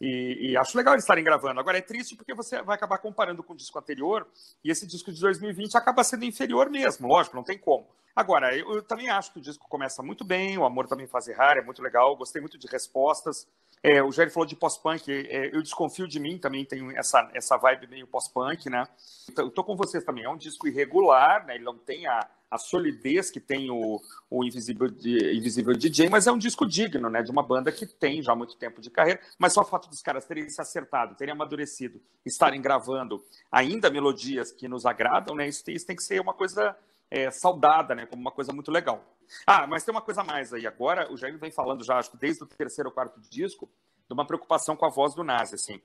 E, 0.00 0.50
e, 0.50 0.56
acho 0.56 0.76
legal 0.76 0.94
eles 0.94 1.04
estarem 1.04 1.22
gravando. 1.22 1.60
Agora 1.60 1.78
é 1.78 1.80
triste 1.80 2.16
porque 2.16 2.34
você 2.34 2.60
vai 2.62 2.76
acabar 2.76 2.98
comparando 2.98 3.42
com 3.42 3.52
o 3.52 3.56
disco 3.56 3.78
anterior 3.78 4.26
e 4.62 4.70
esse 4.70 4.86
disco 4.86 5.12
de 5.12 5.20
2020 5.20 5.76
acaba 5.76 6.02
sendo 6.02 6.24
inferior 6.24 6.68
mesmo, 6.68 7.08
lógico, 7.08 7.36
não 7.36 7.44
tem 7.44 7.56
como. 7.56 7.86
Agora, 8.14 8.56
eu, 8.56 8.76
eu 8.76 8.82
também 8.82 9.08
acho 9.10 9.32
que 9.32 9.38
o 9.38 9.42
disco 9.42 9.68
começa 9.68 10.02
muito 10.02 10.24
bem, 10.24 10.56
o 10.56 10.64
Amor 10.64 10.86
Também 10.86 11.06
Faz 11.06 11.26
Errar, 11.26 11.56
é 11.56 11.62
muito 11.62 11.82
legal, 11.82 12.14
gostei 12.16 12.40
muito 12.40 12.56
de 12.56 12.68
respostas. 12.68 13.46
É, 13.82 14.02
o 14.02 14.12
Jair 14.12 14.30
falou 14.30 14.46
de 14.46 14.54
pós-punk, 14.54 15.10
é, 15.10 15.54
eu 15.54 15.60
desconfio 15.60 16.06
de 16.06 16.20
mim, 16.20 16.38
também 16.38 16.64
tenho 16.64 16.96
essa, 16.96 17.28
essa 17.34 17.56
vibe 17.56 17.88
meio 17.88 18.06
pós-punk, 18.06 18.70
né? 18.70 18.86
Então, 19.28 19.44
eu 19.44 19.50
tô 19.50 19.64
com 19.64 19.76
vocês 19.76 20.04
também, 20.04 20.24
é 20.24 20.30
um 20.30 20.36
disco 20.36 20.68
irregular, 20.68 21.44
né? 21.44 21.56
Ele 21.56 21.64
não 21.64 21.76
tem 21.76 22.06
a, 22.06 22.26
a 22.54 22.58
solidez 22.58 23.32
que 23.32 23.40
tem 23.40 23.68
o, 23.68 24.00
o 24.30 24.44
Invisível, 24.44 24.86
Invisível 24.86 25.74
DJ, 25.74 26.08
mas 26.08 26.28
é 26.28 26.32
um 26.32 26.38
disco 26.38 26.64
digno, 26.64 27.10
né? 27.10 27.20
De 27.20 27.30
uma 27.32 27.42
banda 27.42 27.72
que 27.72 27.84
tem 27.84 28.22
já 28.22 28.32
muito 28.36 28.56
tempo 28.56 28.80
de 28.80 28.90
carreira, 28.90 29.20
mas 29.36 29.52
só 29.52 29.62
o 29.62 29.64
fato 29.64 29.88
dos 29.88 30.00
caras 30.00 30.24
terem 30.24 30.48
se 30.48 30.60
acertado, 30.60 31.16
terem 31.16 31.32
amadurecido, 31.32 32.00
estarem 32.24 32.62
gravando 32.62 33.20
ainda 33.50 33.90
melodias 33.90 34.52
que 34.52 34.68
nos 34.68 34.86
agradam, 34.86 35.34
né? 35.34 35.48
Isso, 35.48 35.68
isso 35.68 35.84
tem 35.84 35.96
que 35.96 36.02
ser 36.04 36.20
uma 36.20 36.32
coisa 36.32 36.76
é, 37.10 37.28
saudada, 37.28 37.92
né? 37.92 38.06
Como 38.06 38.22
uma 38.22 38.30
coisa 38.30 38.52
muito 38.52 38.70
legal. 38.70 39.04
Ah, 39.44 39.66
mas 39.66 39.82
tem 39.82 39.92
uma 39.92 40.02
coisa 40.02 40.22
mais 40.22 40.52
aí. 40.52 40.64
Agora, 40.64 41.12
o 41.12 41.16
Jair 41.16 41.36
vem 41.36 41.50
falando 41.50 41.82
já, 41.82 41.98
acho 41.98 42.12
que 42.12 42.16
desde 42.16 42.44
o 42.44 42.46
terceiro 42.46 42.88
ou 42.88 42.94
quarto 42.94 43.20
disco, 43.20 43.68
de 44.06 44.14
uma 44.14 44.24
preocupação 44.24 44.76
com 44.76 44.86
a 44.86 44.90
voz 44.90 45.12
do 45.12 45.24
Nazi, 45.24 45.56
assim. 45.56 45.80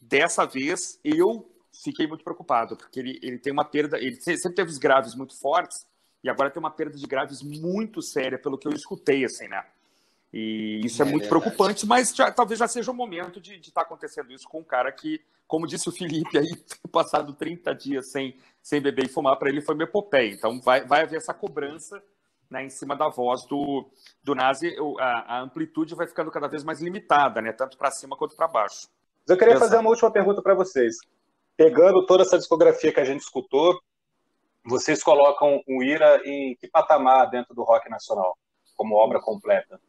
Dessa 0.00 0.46
vez, 0.46 0.98
eu 1.04 1.50
fiquei 1.82 2.06
muito 2.06 2.24
preocupado, 2.24 2.76
porque 2.76 2.98
ele, 2.98 3.18
ele 3.22 3.38
tem 3.38 3.52
uma 3.52 3.64
perda, 3.64 3.98
ele 3.98 4.16
sempre 4.20 4.54
teve 4.54 4.70
os 4.70 4.78
graves 4.78 5.14
muito 5.14 5.38
fortes, 5.38 5.86
e 6.24 6.30
agora 6.30 6.50
tem 6.50 6.58
uma 6.58 6.70
perda 6.70 6.96
de 6.96 7.06
graves 7.06 7.42
muito 7.42 8.00
séria, 8.00 8.38
pelo 8.38 8.56
que 8.56 8.66
eu 8.66 8.72
escutei, 8.72 9.26
assim, 9.26 9.46
né? 9.46 9.62
E 10.32 10.80
isso 10.82 11.02
é, 11.02 11.06
é 11.06 11.08
muito 11.08 11.24
verdade. 11.24 11.42
preocupante, 11.42 11.86
mas 11.86 12.12
já, 12.16 12.32
talvez 12.32 12.58
já 12.58 12.66
seja 12.66 12.90
o 12.90 12.94
momento 12.94 13.40
de 13.40 13.56
estar 13.56 13.82
tá 13.82 13.82
acontecendo 13.82 14.32
isso 14.32 14.48
com 14.48 14.60
um 14.60 14.64
cara 14.64 14.90
que, 14.90 15.20
como 15.46 15.66
disse 15.66 15.86
o 15.88 15.92
Felipe 15.92 16.38
aí, 16.38 16.50
passado 16.90 17.34
30 17.34 17.74
dias 17.74 18.10
sem, 18.10 18.36
sem 18.62 18.80
beber 18.80 19.04
e 19.04 19.08
fumar, 19.08 19.36
para 19.36 19.50
ele 19.50 19.60
foi 19.60 19.74
uma 19.74 19.84
epopeia. 19.84 20.32
Então 20.32 20.60
vai, 20.62 20.84
vai 20.86 21.02
haver 21.02 21.18
essa 21.18 21.34
cobrança 21.34 22.02
né, 22.50 22.64
em 22.64 22.70
cima 22.70 22.96
da 22.96 23.08
voz 23.08 23.44
do, 23.44 23.88
do 24.22 24.34
Nazi, 24.34 24.74
a, 24.98 25.36
a 25.36 25.40
amplitude 25.42 25.94
vai 25.94 26.06
ficando 26.06 26.30
cada 26.30 26.48
vez 26.48 26.64
mais 26.64 26.80
limitada, 26.80 27.42
né, 27.42 27.52
tanto 27.52 27.76
para 27.76 27.90
cima 27.90 28.16
quanto 28.16 28.34
para 28.34 28.48
baixo. 28.48 28.88
Eu 29.28 29.36
queria 29.36 29.58
fazer 29.58 29.76
uma 29.76 29.90
última 29.90 30.10
pergunta 30.10 30.42
para 30.42 30.54
vocês. 30.54 30.96
Pegando 31.56 32.04
toda 32.06 32.22
essa 32.22 32.38
discografia 32.38 32.92
que 32.92 33.00
a 33.00 33.04
gente 33.04 33.20
escutou, 33.20 33.78
vocês 34.64 35.02
colocam 35.02 35.62
o 35.66 35.82
Ira 35.82 36.20
em 36.24 36.56
que 36.56 36.68
patamar 36.68 37.30
dentro 37.30 37.54
do 37.54 37.62
rock 37.62 37.88
nacional, 37.90 38.36
como 38.76 38.96
obra 38.96 39.20
completa? 39.20 39.80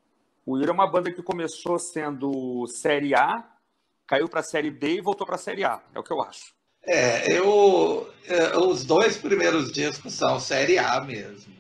O 0.46 0.58
Ira 0.60 0.72
é 0.72 0.74
uma 0.74 0.90
banda 0.90 1.12
que 1.12 1.24
começou 1.24 1.80
sendo 1.80 2.68
Série 2.68 3.16
A, 3.16 3.44
caiu 4.06 4.30
para 4.30 4.42
a 4.42 4.44
Série 4.44 4.70
B 4.70 4.96
e 4.96 5.02
voltou 5.02 5.26
para 5.26 5.36
a 5.36 5.40
Série 5.40 5.64
A, 5.64 5.82
é 5.94 6.00
o 6.00 6.04
que 6.04 6.12
eu 6.12 6.22
acho. 6.22 6.54
É, 6.84 7.36
eu, 7.36 8.08
é, 8.28 8.58
os 8.58 8.86
dois 8.86 9.18
primeiros 9.18 9.72
discos 9.72 10.14
são 10.14 10.40
Série 10.40 10.78
A 10.78 11.02
mesmo 11.02 11.56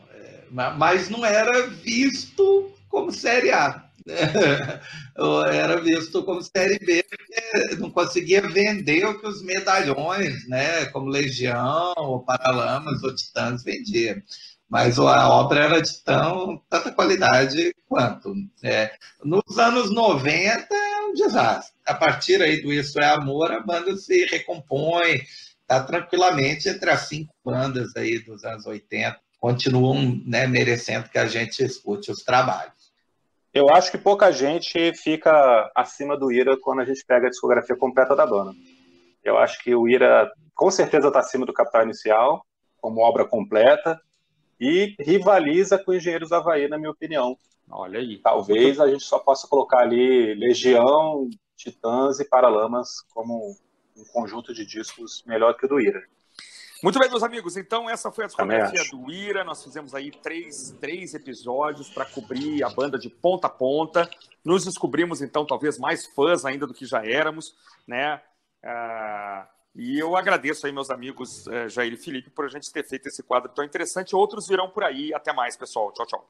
mas 0.78 1.10
não 1.10 1.25
era 1.25 1.67
visto 1.67 2.71
como 2.88 3.12
Série 3.12 3.51
A. 3.51 3.89
era 5.52 5.82
visto 5.82 6.24
como 6.24 6.41
Série 6.41 6.80
B, 6.80 7.04
porque 7.04 7.76
não 7.78 7.89
conseguia 7.89 8.41
vender 8.41 9.06
o 9.06 9.20
que 9.20 9.28
os 9.28 9.41
medalhões, 9.44 10.48
né, 10.48 10.86
como 10.88 11.10
Legião, 11.10 11.94
ou 11.98 12.24
Paralamas, 12.24 13.02
ou 13.04 13.15
Titãs 13.15 13.63
vendiam. 13.63 14.22
Mas 14.70 14.98
a 14.98 15.30
obra 15.30 15.63
era 15.63 15.82
de 15.82 16.04
tão, 16.04 16.62
tanta 16.70 16.91
qualidade 16.91 17.74
quanto. 17.88 18.34
É, 18.63 18.94
nos 19.24 19.60
anos 19.60 19.91
90 19.91 20.68
é 20.74 21.02
um 21.06 21.13
desastre. 21.13 21.76
A 21.86 21.94
partir 21.94 22.41
aí 22.41 22.62
do 22.62 22.74
Isso 22.74 23.00
é 23.00 23.06
Amor, 23.06 23.52
a 23.52 23.60
banda 23.60 23.96
se 23.96 24.26
recompõe, 24.26 25.22
está 25.62 25.84
tranquilamente 25.84 26.68
entre 26.68 26.89
as 26.89 27.02
cinco 27.02 27.34
bandas 27.44 27.96
aí 27.96 28.20
dos 28.20 28.44
anos 28.44 28.65
80 28.65 29.26
continuam 29.46 30.20
né, 30.26 30.48
merecendo 30.48 31.08
que 31.08 31.20
a 31.20 31.28
gente 31.28 31.63
escute 31.63 32.10
os 32.10 32.24
trabalhos. 32.24 32.85
Eu 33.56 33.70
acho 33.70 33.89
que 33.89 33.98
pouca 33.98 34.34
gente 34.34 34.91
fica 34.96 35.72
acima 35.74 36.18
do 36.18 36.30
Ira 36.30 36.58
quando 36.60 36.82
a 36.82 36.86
gente 36.86 37.06
pega 37.06 37.28
a 37.28 37.30
discografia 37.30 37.74
completa 37.78 38.13
da 38.13 38.26
dona. 38.26 38.54
Eu 39.24 39.38
acho 39.38 39.63
que 39.63 39.74
o 39.74 39.88
Ira 39.88 40.30
com 40.54 40.70
certeza 40.70 41.08
está 41.08 41.20
acima 41.20 41.46
do 41.46 41.54
Capital 41.54 41.84
Inicial, 41.84 42.46
como 42.82 43.00
obra 43.00 43.24
completa, 43.24 43.98
e 44.60 44.94
rivaliza 45.00 45.80
com 45.80 45.94
Engenheiros 45.94 46.34
Havaí, 46.34 46.68
na 46.68 46.78
minha 46.78 46.91
opinião. 46.91 47.38
Olha 47.72 47.98
aí. 47.98 48.18
Talvez 48.18 48.78
a 48.78 48.89
gente 48.89 49.06
só 49.06 49.20
possa 49.20 49.48
colocar 49.48 49.80
ali 49.80 50.34
Legião, 50.34 51.30
Titãs 51.56 52.20
e 52.20 52.28
Paralamas 52.28 53.04
como 53.13 53.56
um 53.96 54.04
conjunto 54.12 54.54
de 54.54 54.65
discos 54.65 55.24
melhor 55.26 55.56
que 55.56 55.65
o 55.65 55.70
do 55.70 55.80
Ira. 55.80 56.04
Muito 56.86 57.00
bem, 57.00 57.10
meus 57.10 57.24
amigos. 57.24 57.58
Então, 57.58 57.89
essa 57.89 58.12
foi 58.12 58.26
a 58.26 58.28
discografia 58.28 58.84
do 58.91 59.12
Ira. 59.12 59.43
Nós 59.43 59.63
fizemos 59.63 59.95
aí 59.95 60.12
três, 60.12 60.69
três 60.80 61.15
episódios 61.15 61.89
para 61.89 62.06
cobrir 62.06 62.63
a 62.63 62.69
banda 62.69 62.95
de 62.95 63.10
ponta 63.10 63.48
a 63.48 63.50
ponta. 63.50 64.08
Nos 64.43 64.65
descobrimos, 64.65 65.19
então, 65.19 65.48
talvez 65.48 65.80
mais 65.80 66.06
fãs 66.06 66.45
ainda 66.45 66.67
do 66.67 66.76
que 66.76 66.86
já 66.86 67.04
éramos, 67.04 67.56
né? 67.88 68.21
Uh, 68.63 69.48
e 69.74 69.98
eu 69.98 70.15
agradeço 70.15 70.67
aí, 70.67 70.71
meus 70.71 70.91
amigos 70.91 71.48
uh, 71.48 71.67
Jair 71.67 71.91
e 71.91 71.98
Felipe, 71.98 72.30
por 72.30 72.45
a 72.45 72.50
gente 72.50 72.71
ter 72.71 72.88
feito 72.88 73.08
esse 73.08 73.24
quadro 73.24 73.52
tão 73.52 73.65
interessante. 73.65 74.15
Outros 74.15 74.48
virão 74.48 74.69
por 74.69 74.84
aí. 74.84 75.12
Até 75.12 75.34
mais, 75.34 75.58
pessoal. 75.58 75.91
Tchau, 75.91 76.06
tchau. 76.06 76.30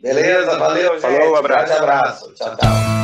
Beleza, 0.00 0.58
valeu, 0.58 0.98
gente. 0.98 1.16
Falou, 1.16 1.36
abraço. 1.36 1.72
abraço. 1.74 2.34
Tchau, 2.34 2.56
tchau. 2.56 3.03